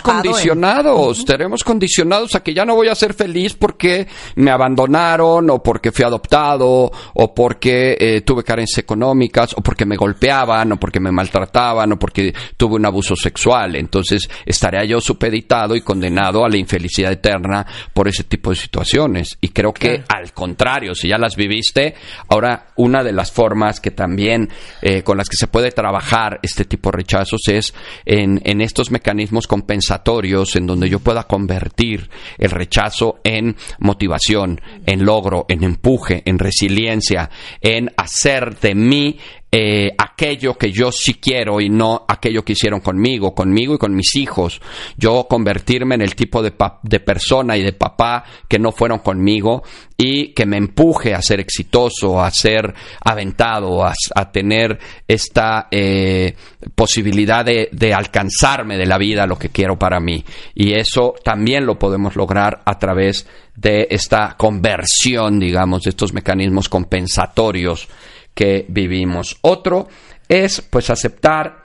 [0.01, 5.49] en- condicionados, estaremos condicionados a que ya no voy a ser feliz porque me abandonaron
[5.49, 10.77] o porque fui adoptado o porque eh, tuve carencias económicas o porque me golpeaban o
[10.77, 13.75] porque me maltrataban o porque tuve un abuso sexual.
[13.75, 19.37] Entonces estaría yo supeditado y condenado a la infelicidad eterna por ese tipo de situaciones.
[19.41, 21.95] Y creo que al contrario, si ya las viviste,
[22.29, 24.49] ahora una de las formas que también
[24.81, 27.73] eh, con las que se puede trabajar este tipo de rechazos es
[28.05, 35.05] en, en estos mecanismos compensatorios en donde yo pueda convertir el rechazo en motivación, en
[35.05, 37.29] logro, en empuje, en resiliencia,
[37.61, 39.17] en hacer de mí
[39.53, 43.93] eh, aquello que yo sí quiero y no aquello que hicieron conmigo, conmigo y con
[43.93, 44.61] mis hijos.
[44.95, 49.63] Yo convertirme en el tipo de, de persona y de papá que no fueron conmigo
[49.97, 56.33] y que me empuje a ser exitoso, a ser aventado, a, tener esta eh,
[56.73, 60.23] posibilidad de, de, alcanzarme de la vida lo que quiero para mí.
[60.55, 66.69] Y eso también lo podemos lograr a través de esta conversión, digamos, de estos mecanismos
[66.69, 67.89] compensatorios
[68.33, 69.37] que vivimos.
[69.41, 69.87] Otro
[70.27, 71.61] es pues aceptar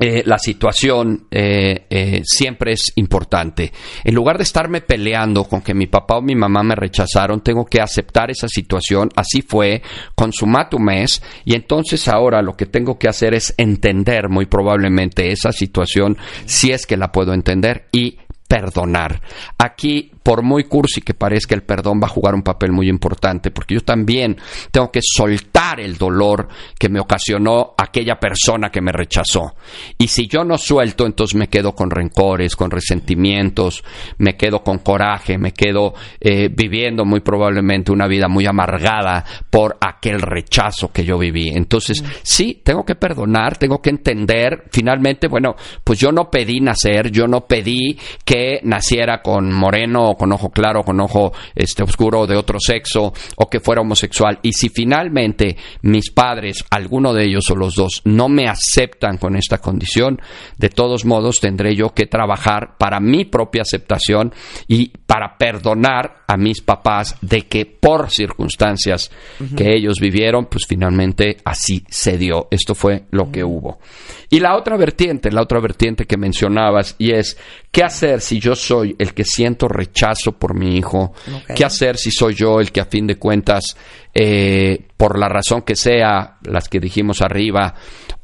[0.00, 3.72] eh, la situación eh, eh, siempre es importante.
[4.04, 7.64] En lugar de estarme peleando con que mi papá o mi mamá me rechazaron, tengo
[7.64, 9.08] que aceptar esa situación.
[9.16, 9.82] Así fue,
[10.70, 15.50] tu mes, y entonces ahora lo que tengo que hacer es entender muy probablemente esa
[15.50, 19.20] situación, si es que la puedo entender, y perdonar.
[19.58, 23.50] Aquí por muy cursi que parezca, el perdón va a jugar un papel muy importante,
[23.50, 24.36] porque yo también
[24.70, 29.54] tengo que soltar el dolor que me ocasionó aquella persona que me rechazó.
[29.96, 33.84] Y si yo no suelto, entonces me quedo con rencores, con resentimientos,
[34.18, 39.76] me quedo con coraje, me quedo eh, viviendo muy probablemente una vida muy amargada por
[39.80, 41.48] aquel rechazo que yo viví.
[41.48, 47.10] Entonces, sí, tengo que perdonar, tengo que entender, finalmente, bueno, pues yo no pedí nacer,
[47.10, 52.36] yo no pedí que naciera con moreno con ojo claro, con ojo este, oscuro de
[52.36, 54.38] otro sexo, o que fuera homosexual.
[54.42, 59.36] Y si finalmente mis padres, alguno de ellos o los dos, no me aceptan con
[59.36, 60.20] esta condición,
[60.56, 64.32] de todos modos tendré yo que trabajar para mi propia aceptación
[64.66, 69.10] y para perdonar a mis papás de que por circunstancias
[69.56, 72.48] que ellos vivieron, pues finalmente así se dio.
[72.50, 73.78] Esto fue lo que hubo.
[74.28, 77.38] Y la otra vertiente, la otra vertiente que mencionabas, y es,
[77.72, 81.14] ¿qué hacer si yo soy el que siento rechazo por mi hijo?
[81.56, 83.74] ¿Qué hacer si soy yo el que a fin de cuentas,
[84.12, 87.74] eh, por la razón que sea, las que dijimos arriba,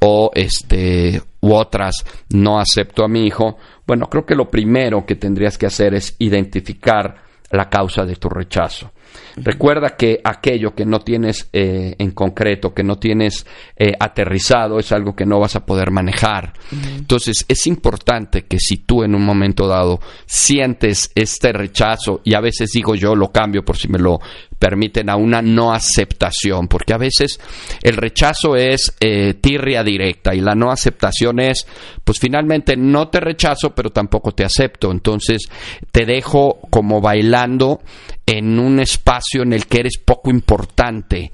[0.00, 3.56] o este, u otras, no acepto a mi hijo?
[3.86, 8.28] Bueno, creo que lo primero que tendrías que hacer es identificar la causa de tu
[8.28, 8.90] rechazo.
[9.36, 14.92] Recuerda que aquello que no tienes eh, en concreto, que no tienes eh, aterrizado, es
[14.92, 16.52] algo que no vas a poder manejar.
[16.70, 22.40] Entonces, es importante que si tú en un momento dado sientes este rechazo, y a
[22.40, 24.20] veces digo yo lo cambio por si me lo
[24.64, 27.38] permiten a una no aceptación, porque a veces
[27.82, 31.66] el rechazo es eh, tirria directa y la no aceptación es,
[32.02, 35.50] pues finalmente no te rechazo, pero tampoco te acepto, entonces
[35.92, 37.82] te dejo como bailando
[38.26, 41.30] en un espacio en el que eres poco importante.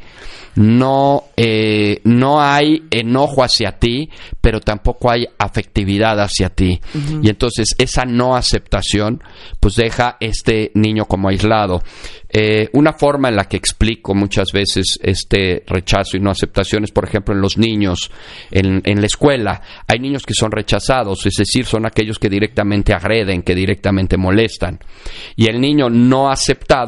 [0.56, 6.80] No, eh, no hay enojo hacia ti, pero tampoco hay afectividad hacia ti.
[7.22, 9.22] Y entonces esa no aceptación,
[9.60, 11.82] pues deja este niño como aislado.
[12.32, 16.92] Eh, una forma en la que explico muchas veces este rechazo y no aceptación es,
[16.92, 18.10] por ejemplo, en los niños,
[18.50, 19.60] en, en la escuela.
[19.86, 24.78] Hay niños que son rechazados, es decir, son aquellos que directamente agreden, que directamente molestan.
[25.36, 26.30] Y el niño no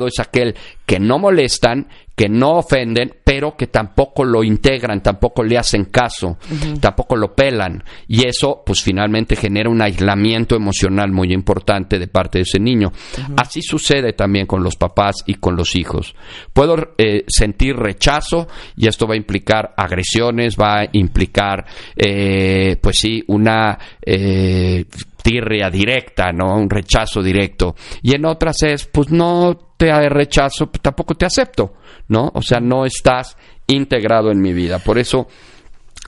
[0.01, 0.55] es aquel
[0.87, 6.37] que no molestan, que no ofenden, pero que tampoco lo integran, tampoco le hacen caso,
[6.81, 7.83] tampoco lo pelan.
[8.07, 12.93] Y eso, pues finalmente genera un aislamiento emocional muy importante de parte de ese niño.
[13.37, 16.15] Así sucede también con los papás y con los hijos.
[16.53, 21.65] Puedo eh, sentir rechazo y esto va a implicar agresiones, va a implicar,
[21.97, 23.79] eh, pues sí, una...
[24.05, 24.85] Eh,
[25.23, 26.57] tirria directa, ¿no?
[26.57, 27.75] Un rechazo directo.
[28.03, 31.75] Y en otras es, pues no te rechazo, tampoco te acepto,
[32.09, 32.31] ¿no?
[32.35, 34.79] O sea, no estás integrado en mi vida.
[34.79, 35.27] Por eso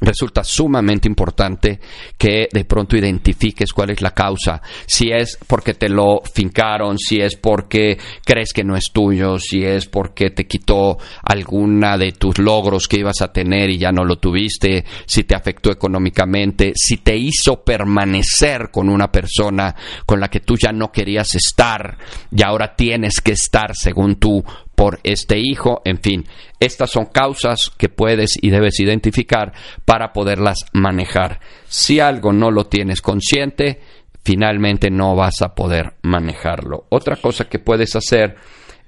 [0.01, 1.81] resulta sumamente importante
[2.19, 7.21] que de pronto identifiques cuál es la causa, si es porque te lo fincaron, si
[7.21, 12.39] es porque crees que no es tuyo, si es porque te quitó alguna de tus
[12.39, 16.99] logros que ibas a tener y ya no lo tuviste, si te afectó económicamente, si
[16.99, 21.99] te hizo permanecer con una persona con la que tú ya no querías estar
[22.31, 24.45] y ahora tienes que estar según tú
[24.75, 26.25] por este hijo, en fin,
[26.61, 29.53] estas son causas que puedes y debes identificar
[29.85, 31.41] para poderlas manejar.
[31.67, 33.81] Si algo no lo tienes consciente,
[34.25, 36.87] finalmente no vas a poder manejarlo.
[36.89, 38.37] Otra cosa que puedes hacer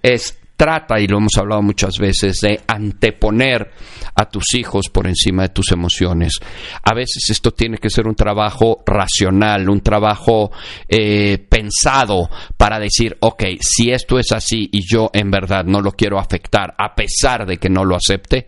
[0.02, 3.70] es trata, y lo hemos hablado muchas veces, de anteponer
[4.14, 6.38] a tus hijos por encima de tus emociones.
[6.82, 10.50] A veces esto tiene que ser un trabajo racional, un trabajo
[10.88, 15.92] eh, pensado para decir, ok, si esto es así y yo en verdad no lo
[15.92, 18.46] quiero afectar, a pesar de que no lo acepte,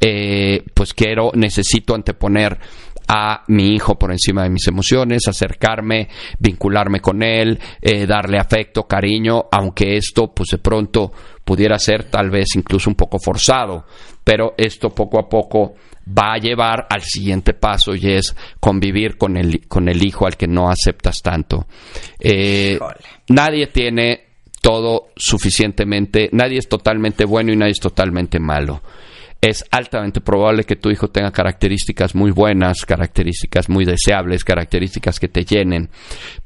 [0.00, 2.58] eh, pues quiero, necesito anteponer
[3.08, 8.86] a mi hijo por encima de mis emociones, acercarme, vincularme con él, eh, darle afecto,
[8.86, 11.10] cariño, aunque esto pues de pronto
[11.42, 13.86] pudiera ser tal vez incluso un poco forzado,
[14.22, 15.74] pero esto poco a poco
[16.06, 20.36] va a llevar al siguiente paso y es convivir con el, con el hijo al
[20.36, 21.66] que no aceptas tanto.
[22.20, 22.78] Eh,
[23.30, 24.26] nadie tiene
[24.60, 28.82] todo suficientemente, nadie es totalmente bueno y nadie es totalmente malo
[29.40, 35.28] es altamente probable que tu hijo tenga características muy buenas, características muy deseables, características que
[35.28, 35.90] te llenen.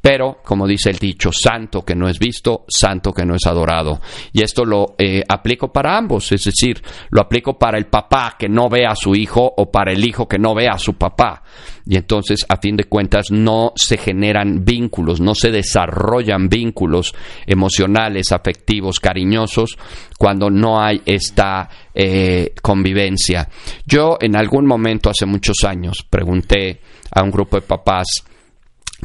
[0.01, 4.01] Pero, como dice el dicho, santo que no es visto, santo que no es adorado.
[4.33, 8.49] Y esto lo eh, aplico para ambos, es decir, lo aplico para el papá que
[8.49, 11.43] no ve a su hijo o para el hijo que no ve a su papá
[11.87, 17.15] y entonces a fin de cuentas no se generan vínculos, no se desarrollan vínculos
[17.47, 19.77] emocionales, afectivos, cariñosos
[20.19, 23.49] cuando no hay esta eh, convivencia.
[23.87, 26.81] Yo en algún momento hace muchos años pregunté
[27.11, 28.07] a un grupo de papás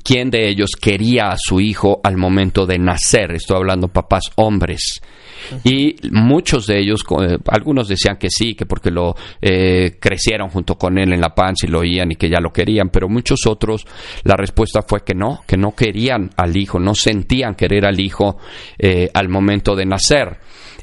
[0.08, 5.02] quién de ellos quería a su hijo al momento de nacer, estoy hablando papás hombres.
[5.66, 10.76] Y muchos de ellos, eh, algunos decían que sí, que porque lo eh, crecieron junto
[10.76, 13.46] con él en la panza y lo oían y que ya lo querían, pero muchos
[13.48, 13.86] otros
[14.24, 18.38] la respuesta fue que no, que no querían al hijo, no sentían querer al hijo
[18.80, 20.38] eh, al momento de nacer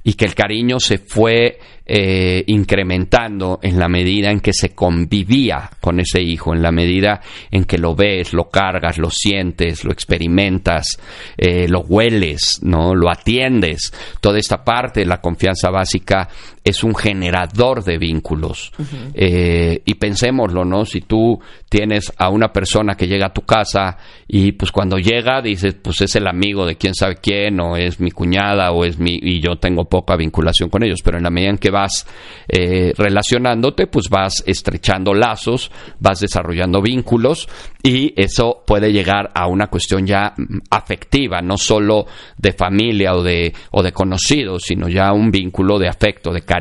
[0.04, 5.70] y que el cariño se fue eh, incrementando en la medida en que se convivía
[5.80, 9.92] con ese hijo, en la medida en que lo ves, lo cargas, lo sientes, lo
[9.92, 10.98] experimentas,
[11.36, 13.92] eh, lo hueles, no, lo atiendes.
[14.20, 16.28] Toda esta parte, la confianza básica,
[16.64, 18.72] es un generador de vínculos.
[19.12, 20.86] Eh, y pensémoslo, ¿no?
[20.86, 21.38] Si tú
[21.68, 26.00] tienes a una persona que llega a tu casa y pues cuando llega dices, pues
[26.00, 29.40] es el amigo de quién sabe quién, o es mi cuñada, o es mi, y
[29.40, 32.06] yo tengo poca vinculación con ellos, pero en la medida en que vas
[32.48, 37.46] eh, relacionándote, pues vas estrechando lazos, vas desarrollando vínculos
[37.82, 40.32] y eso puede llegar a una cuestión ya
[40.70, 42.06] afectiva, no solo
[42.38, 46.53] de familia o de, o de conocidos, sino ya un vínculo de afecto, de cariño.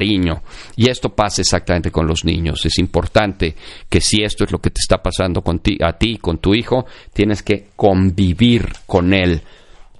[0.76, 2.66] Y esto pasa exactamente con los niños.
[2.66, 3.56] Es importante
[3.89, 6.56] que si esto es lo que te está pasando con ti, a ti, con tu
[6.56, 9.41] hijo, tienes que convivir con él.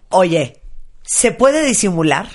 [0.10, 0.62] Oye,
[1.04, 2.28] ¿se puede disimular?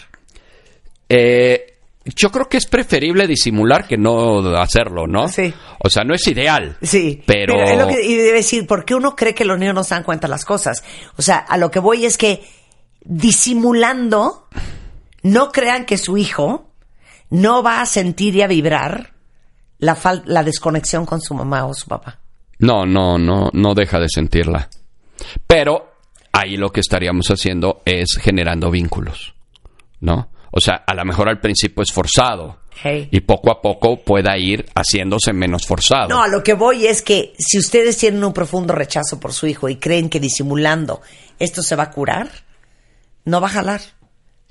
[1.09, 1.79] Eh,
[2.15, 5.29] yo creo que es preferible disimular que no hacerlo, ¿no?
[5.29, 5.53] Sí.
[5.81, 6.77] O sea, no es ideal.
[6.83, 7.23] Sí.
[7.27, 7.63] Pero.
[7.63, 9.95] es lo que y debe decir, ¿por qué uno cree que los niños no se
[9.95, 10.83] dan cuenta de las cosas?
[11.17, 12.43] O sea, a lo que voy es que
[13.05, 14.49] disimulando,
[15.23, 16.68] no crean que su hijo
[17.31, 19.15] no va a sentir y a vibrar
[19.79, 22.19] la, la desconexión con su mamá o su papá.
[22.59, 24.69] No, no, no, no deja de sentirla.
[25.47, 25.93] Pero
[26.33, 29.35] ahí lo que estaríamos haciendo es generando vínculos,
[30.01, 30.31] ¿no?
[30.51, 32.59] O sea, a lo mejor al principio es forzado.
[33.11, 36.09] Y poco a poco pueda ir haciéndose menos forzado.
[36.09, 39.49] No, a lo que voy es que si ustedes tienen un profundo rechazo por su
[39.49, 41.03] hijo y creen que disimulando
[41.41, 42.31] esto se va a curar,
[43.25, 43.81] no va a jalar.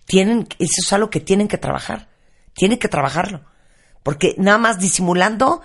[0.06, 2.10] Tienen, eso es algo que tienen que trabajar.
[2.58, 3.42] Tienen que trabajarlo.
[4.04, 5.62] Porque nada más disimulando,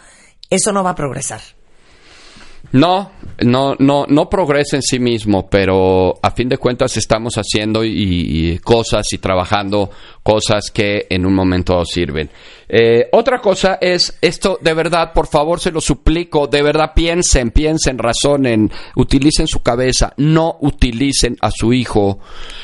[0.50, 1.40] eso no va a progresar.
[2.72, 7.84] No, no, no, no progresa en sí mismo, pero a fin de cuentas estamos haciendo
[7.84, 9.90] y, cosas y trabajando
[10.22, 12.30] cosas que en un momento sirven.
[12.68, 17.50] Eh, otra cosa es esto, de verdad, por favor, se lo suplico, de verdad piensen,
[17.50, 22.20] piensen, razonen, utilicen su cabeza, no utilicen a su hijo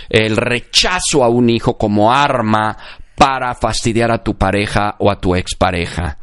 [0.08, 2.76] el rechazo a un hijo como arma
[3.18, 6.18] para fastidiar a tu pareja o a tu expareja.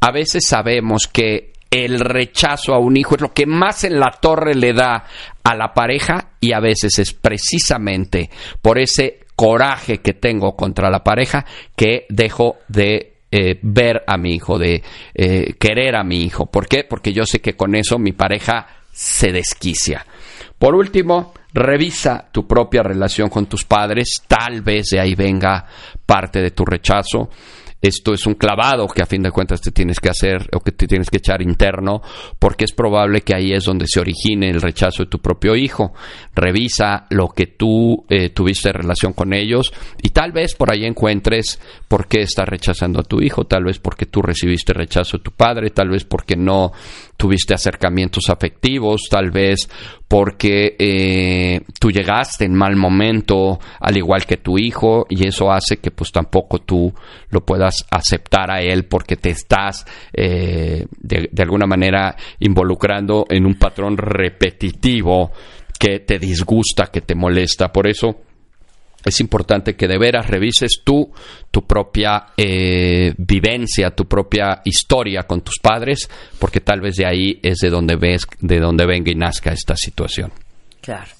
[0.00, 4.10] A veces sabemos que el rechazo a un hijo es lo que más en la
[4.10, 5.04] torre le da
[5.44, 8.30] a la pareja y a veces es precisamente
[8.62, 11.44] por ese coraje que tengo contra la pareja
[11.76, 14.82] que dejo de eh, ver a mi hijo, de
[15.14, 16.46] eh, querer a mi hijo.
[16.46, 16.84] ¿Por qué?
[16.84, 20.06] Porque yo sé que con eso mi pareja se desquicia.
[20.58, 25.66] Por último, revisa tu propia relación con tus padres, tal vez de ahí venga
[26.04, 27.30] parte de tu rechazo.
[27.80, 30.72] Esto es un clavado que a fin de cuentas te tienes que hacer o que
[30.72, 32.02] te tienes que echar interno,
[32.40, 35.92] porque es probable que ahí es donde se origine el rechazo de tu propio hijo.
[36.34, 41.60] Revisa lo que tú eh, tuviste relación con ellos y tal vez por ahí encuentres
[41.86, 45.30] por qué estás rechazando a tu hijo, tal vez porque tú recibiste rechazo de tu
[45.30, 46.72] padre, tal vez porque no
[47.18, 49.68] tuviste acercamientos afectivos, tal vez
[50.06, 55.78] porque eh, tú llegaste en mal momento, al igual que tu hijo, y eso hace
[55.78, 56.94] que pues tampoco tú
[57.30, 63.44] lo puedas aceptar a él porque te estás eh, de, de alguna manera involucrando en
[63.44, 65.32] un patrón repetitivo
[65.78, 67.72] que te disgusta, que te molesta.
[67.72, 68.27] Por eso
[69.08, 71.12] es importante que de veras revises tú
[71.50, 77.40] tu propia eh, vivencia, tu propia historia con tus padres, porque tal vez de ahí
[77.42, 80.32] es de donde ves, de donde venga y nazca esta situación.
[80.80, 81.10] Claro.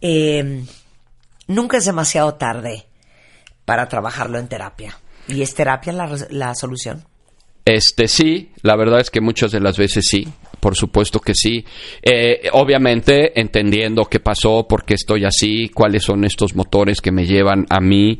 [0.00, 0.64] Eh,
[1.46, 2.86] nunca es demasiado tarde
[3.64, 4.98] para trabajarlo en terapia.
[5.28, 7.04] ¿Y es terapia la, la solución?
[7.64, 10.28] Este sí, la verdad es que muchas de las veces sí,
[10.60, 11.64] por supuesto que sí.
[12.02, 17.26] Eh, obviamente entendiendo qué pasó, por qué estoy así, cuáles son estos motores que me
[17.26, 18.18] llevan a mí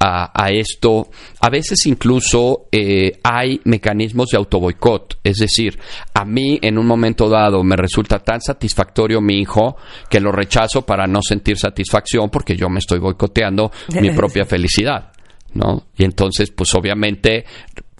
[0.00, 1.08] a, esto.
[1.40, 5.78] A veces incluso eh, hay mecanismos de autoboicot, es decir,
[6.14, 9.76] a mí en un momento dado me resulta tan satisfactorio mi hijo
[10.08, 15.12] que lo rechazo para no sentir satisfacción porque yo me estoy boicoteando mi propia felicidad.
[15.54, 15.86] ¿No?
[15.96, 17.46] Y entonces, pues obviamente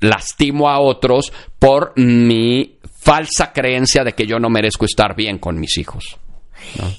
[0.00, 2.77] lastimo a otros por mi
[3.08, 6.18] falsa creencia de que yo no merezco estar bien con mis hijos.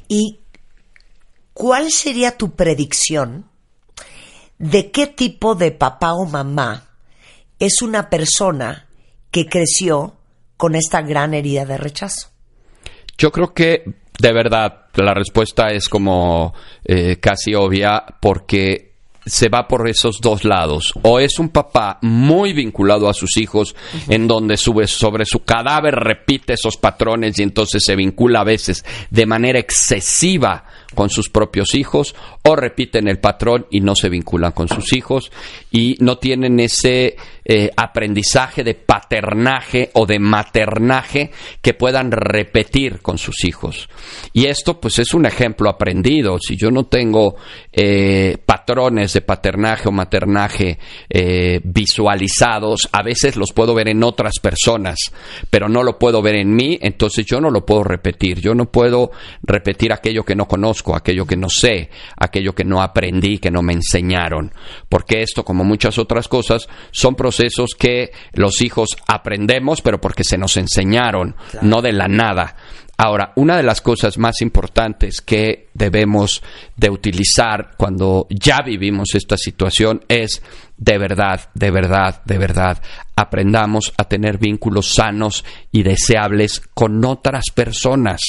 [0.08, 0.40] ¿Y
[1.54, 3.46] cuál sería tu predicción
[4.58, 6.90] de qué tipo de papá o mamá
[7.60, 8.88] es una persona
[9.30, 10.16] que creció
[10.58, 12.30] con esta gran herida de rechazo?
[13.16, 13.84] Yo creo que
[14.18, 18.89] de verdad la respuesta es como eh, casi obvia porque
[19.30, 20.94] se va por esos dos lados.
[21.04, 23.76] O es un papá muy vinculado a sus hijos,
[24.08, 28.84] en donde sube sobre su cadáver repite esos patrones y entonces se vincula a veces
[29.10, 30.66] de manera excesiva
[30.96, 35.32] con sus propios hijos, o repiten el patrón y no se vinculan con sus hijos
[35.72, 37.16] y no tienen ese
[37.52, 41.32] eh, aprendizaje de paternaje o de maternaje
[41.64, 43.90] que puedan repetir con sus hijos.
[44.34, 46.38] Y esto pues es un ejemplo aprendido.
[46.38, 47.38] Si yo no tengo
[47.74, 50.78] eh, patrones de paternaje o maternaje
[51.10, 55.00] eh, visualizados, a veces los puedo ver en otras personas,
[55.50, 58.42] pero no lo puedo ver en mí, entonces yo no lo puedo repetir.
[58.42, 59.10] Yo no puedo
[59.42, 63.64] repetir aquello que no conozco, aquello que no sé, aquello que no aprendí, que no
[63.64, 64.54] me enseñaron.
[64.88, 70.24] Porque esto, como muchas otras cosas, son procesos procesos que los hijos aprendemos, pero porque
[70.24, 72.56] se nos enseñaron, no de la nada.
[72.98, 76.44] Ahora, una de las cosas más importantes que debemos
[76.76, 80.42] de utilizar cuando ya vivimos esta situación es
[80.76, 82.82] de verdad, de verdad, de verdad,
[83.16, 88.20] aprendamos a tener vínculos sanos y deseables con otras personas.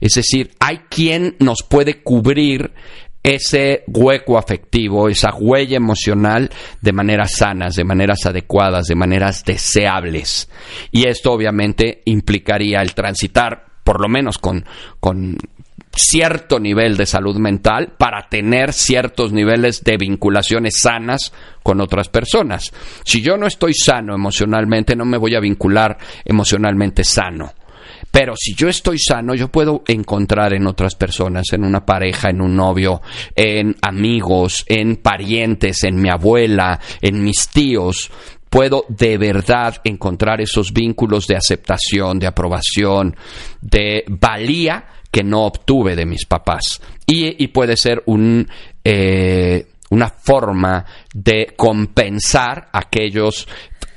[0.00, 2.72] Es decir, hay quien nos puede cubrir
[3.26, 6.48] ese hueco afectivo, esa huella emocional
[6.80, 10.48] de maneras sanas, de maneras adecuadas, de maneras deseables.
[10.92, 14.64] Y esto obviamente implicaría el transitar, por lo menos con,
[15.00, 15.36] con
[15.92, 21.32] cierto nivel de salud mental para tener ciertos niveles de vinculaciones sanas
[21.64, 22.72] con otras personas.
[23.04, 27.52] Si yo no estoy sano emocionalmente, no me voy a vincular emocionalmente sano.
[28.18, 32.40] Pero si yo estoy sano, yo puedo encontrar en otras personas, en una pareja, en
[32.40, 33.02] un novio,
[33.34, 38.10] en amigos, en parientes, en mi abuela, en mis tíos,
[38.48, 43.14] puedo de verdad encontrar esos vínculos de aceptación, de aprobación,
[43.60, 46.80] de valía que no obtuve de mis papás.
[47.06, 48.48] Y, puede ser un,
[48.82, 53.46] eh, una forma de compensar aquellos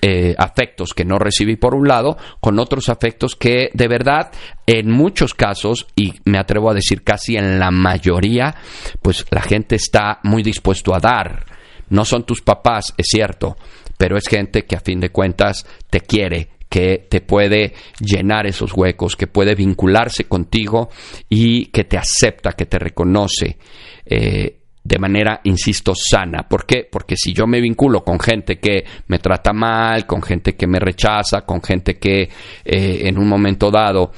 [0.02, 4.32] eh, afectos que no recibí por un lado, con otros afectos que de verdad
[4.66, 8.56] en muchos casos, y me atrevo a decir casi en la mayoría,
[9.02, 11.46] pues la gente está muy dispuesto a dar.
[11.90, 13.58] No son tus papás, es cierto,
[13.98, 18.74] pero es gente que a fin de cuentas te quiere, que te puede llenar esos
[18.74, 20.90] huecos, que puede vincularse contigo
[21.28, 23.58] y que te acepta, que te reconoce.
[24.06, 24.59] Eh,
[24.90, 26.48] de manera, insisto, sana.
[26.50, 26.88] ¿Por qué?
[26.92, 30.80] Porque si yo me vinculo con gente que me trata mal, con gente que me
[30.80, 34.12] rechaza, con gente que eh, en un momento dado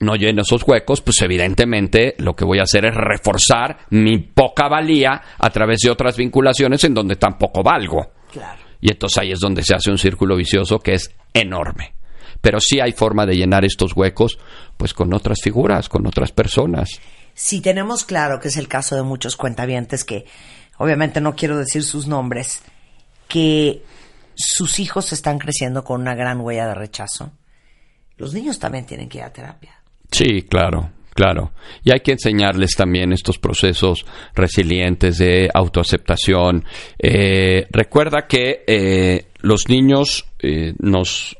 [0.00, 4.66] no llena esos huecos, pues evidentemente lo que voy a hacer es reforzar mi poca
[4.68, 8.10] valía a través de otras vinculaciones en donde tampoco valgo.
[8.80, 11.94] Y entonces ahí es donde se hace un círculo vicioso que es enorme.
[12.40, 14.38] Pero sí hay forma de llenar estos huecos,
[14.76, 17.00] pues con otras figuras, con otras personas
[17.34, 20.26] si tenemos claro que es el caso de muchos cuentavientes que
[20.78, 22.62] obviamente no quiero decir sus nombres,
[23.28, 23.82] que
[24.34, 27.32] sus hijos están creciendo con una gran huella de rechazo,
[28.16, 29.80] los niños también tienen que ir a terapia.
[30.10, 31.52] Sí, claro, claro.
[31.82, 36.64] Y hay que enseñarles también estos procesos resilientes de autoaceptación.
[36.98, 41.36] Eh, recuerda que eh, los niños eh, nos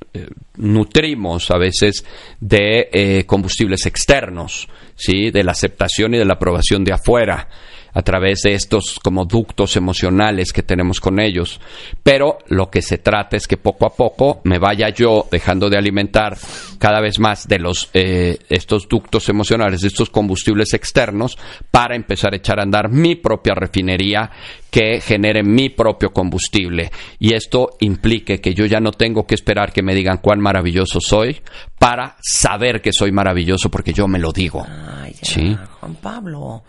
[0.56, 2.04] nutrimos a veces
[2.40, 4.68] de combustibles externos.
[4.96, 5.30] ¿sí?
[5.30, 7.48] de la aceptación y de la aprobación de afuera.
[7.94, 11.60] A través de estos como ductos emocionales que tenemos con ellos.
[12.02, 15.78] Pero lo que se trata es que poco a poco me vaya yo dejando de
[15.78, 16.36] alimentar
[16.78, 21.38] cada vez más de los eh, estos ductos emocionales, de estos combustibles externos,
[21.70, 24.30] para empezar a echar a andar mi propia refinería
[24.70, 26.90] que genere mi propio combustible.
[27.20, 31.00] Y esto implique que yo ya no tengo que esperar que me digan cuán maravilloso
[31.00, 31.40] soy
[31.78, 34.66] para saber que soy maravilloso porque yo me lo digo.
[34.68, 35.56] Ay, ¿Sí?
[35.78, 36.64] Juan Pablo,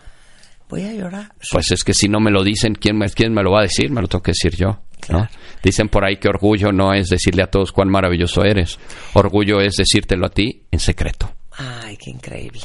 [0.68, 1.32] voy a llorar.
[1.50, 3.62] Pues es que si no me lo dicen, ¿quién me, quién me lo va a
[3.62, 3.90] decir?
[3.90, 4.80] Me lo tengo que decir yo.
[5.08, 5.28] ¿no?
[5.62, 8.78] Dicen por ahí que orgullo no es decirle a todos cuán maravilloso eres.
[9.14, 11.32] Orgullo es decírtelo a ti en secreto.
[11.52, 12.62] Ay, qué increíble.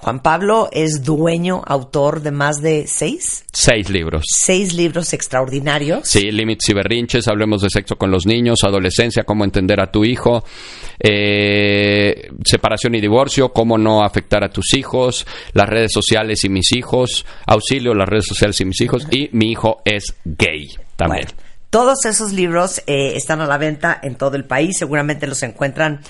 [0.00, 3.44] Juan Pablo es dueño, autor de más de seis.
[3.52, 4.22] Seis libros.
[4.28, 6.08] Seis libros extraordinarios.
[6.08, 10.04] Sí, Límites y Berrinches, Hablemos de Sexo con los Niños, Adolescencia, Cómo Entender a tu
[10.04, 10.44] Hijo,
[11.00, 16.70] eh, Separación y Divorcio, Cómo no afectar a tus hijos, Las redes sociales y mis
[16.72, 21.26] hijos, Auxilio, las redes sociales y mis hijos, y Mi hijo es gay también.
[21.70, 26.00] Todos esos libros eh, están a la venta en todo el país, seguramente los encuentran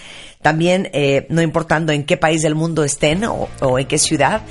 [0.43, 4.43] también, eh, no importando en qué país del mundo estén o, en qué ciudad.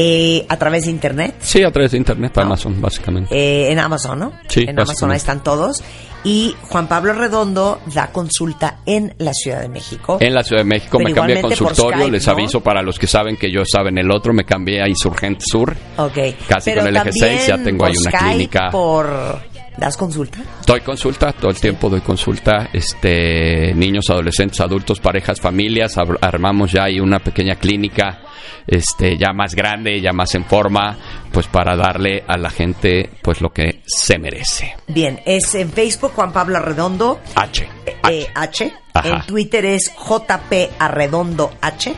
[0.00, 1.34] Eh, a través de internet.
[1.40, 3.72] Sí, a través de internet, Amazon, básicamente.
[3.72, 4.32] en Amazon, ¿no?
[4.46, 5.82] Sí, en Amazon ahí están todos.
[6.24, 10.18] Y Juan Pablo Redondo da consulta en la Ciudad de México.
[10.20, 13.36] En la Ciudad de México me cambié de consultorio, les aviso para los que saben
[13.36, 15.76] que yo saben el otro, me cambié a Insurgente Sur.
[15.96, 16.18] Ok.
[16.48, 18.70] Casi con el eje 6, ya tengo ahí una clínica.
[18.70, 19.40] por
[19.78, 20.40] ¿Das consulta?
[20.66, 22.68] Doy consulta, todo el tiempo doy consulta.
[22.72, 25.96] Este, niños, adolescentes, adultos, parejas, familias.
[26.20, 28.18] Armamos ya ahí una pequeña clínica,
[28.66, 30.98] este, ya más grande, ya más en forma,
[31.32, 34.74] pues para darle a la gente, pues lo que se merece.
[34.88, 37.20] Bien, es en Facebook Juan Pablo Arredondo.
[37.36, 37.68] H.
[38.10, 38.72] Eh, H.
[39.04, 41.94] En Twitter es JP Arredondo H.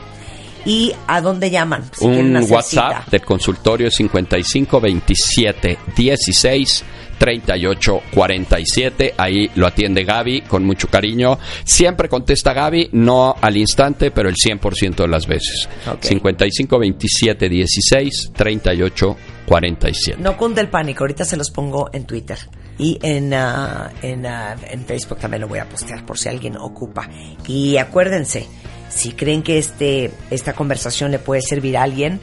[0.66, 1.90] ¿Y a dónde llaman?
[2.00, 6.84] Un WhatsApp del consultorio 55 27 16
[7.20, 9.14] 3847.
[9.18, 11.38] Ahí lo atiende Gaby con mucho cariño.
[11.64, 15.68] Siempre contesta Gaby, no al instante, pero el 100% de las veces.
[16.00, 20.22] 55 27 16 38 47.
[20.22, 22.38] No cunde el pánico, ahorita se los pongo en Twitter.
[22.78, 26.56] Y en, uh, en, uh, en Facebook también lo voy a postear por si alguien
[26.56, 27.10] ocupa.
[27.46, 28.46] Y acuérdense,
[28.88, 32.20] si creen que este, esta conversación le puede servir a alguien,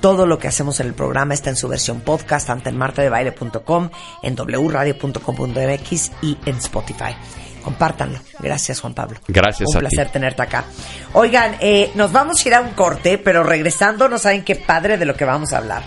[0.00, 3.90] todo lo que hacemos en el programa está en su versión podcast, tanto en martadebaile.com,
[4.22, 7.16] en wradio.com.mx y en Spotify.
[7.62, 8.18] Compártanlo.
[8.38, 9.18] Gracias, Juan Pablo.
[9.28, 10.64] Gracias un placer tenerte acá.
[11.12, 14.96] Oigan, eh, nos vamos a ir a un corte, pero regresando no saben qué padre
[14.96, 15.82] de lo que vamos a hablar.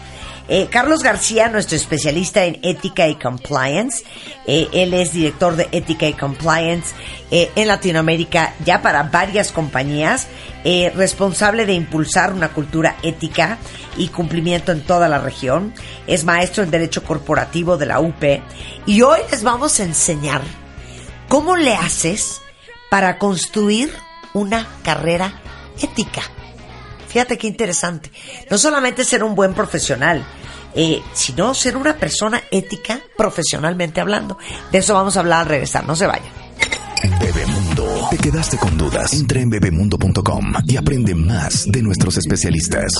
[0.50, 4.04] Eh, Carlos García, nuestro especialista en ética y compliance,
[4.46, 6.94] eh, él es director de ética y compliance
[7.32, 10.28] eh, en Latinoamérica ya para varias compañías,
[10.96, 13.58] responsable de impulsar una cultura ética
[13.98, 15.74] y cumplimiento en toda la región,
[16.08, 18.24] es maestro en Derecho Corporativo de la UP
[18.86, 20.42] y hoy les vamos a enseñar
[21.28, 22.42] cómo le haces
[22.90, 23.92] para construir
[24.34, 25.42] una carrera
[25.82, 26.22] ética.
[27.08, 28.12] Fíjate qué interesante.
[28.50, 30.26] No solamente ser un buen profesional,
[30.76, 34.38] eh, sino ser una persona ética profesionalmente hablando.
[34.72, 35.86] De eso vamos a hablar al regresar.
[35.86, 36.32] No se vayan.
[37.20, 38.08] Bebemundo.
[38.10, 39.14] ¿Te quedaste con dudas?
[39.14, 42.92] Entra en bebemundo.com y aprende más de nuestros especialistas.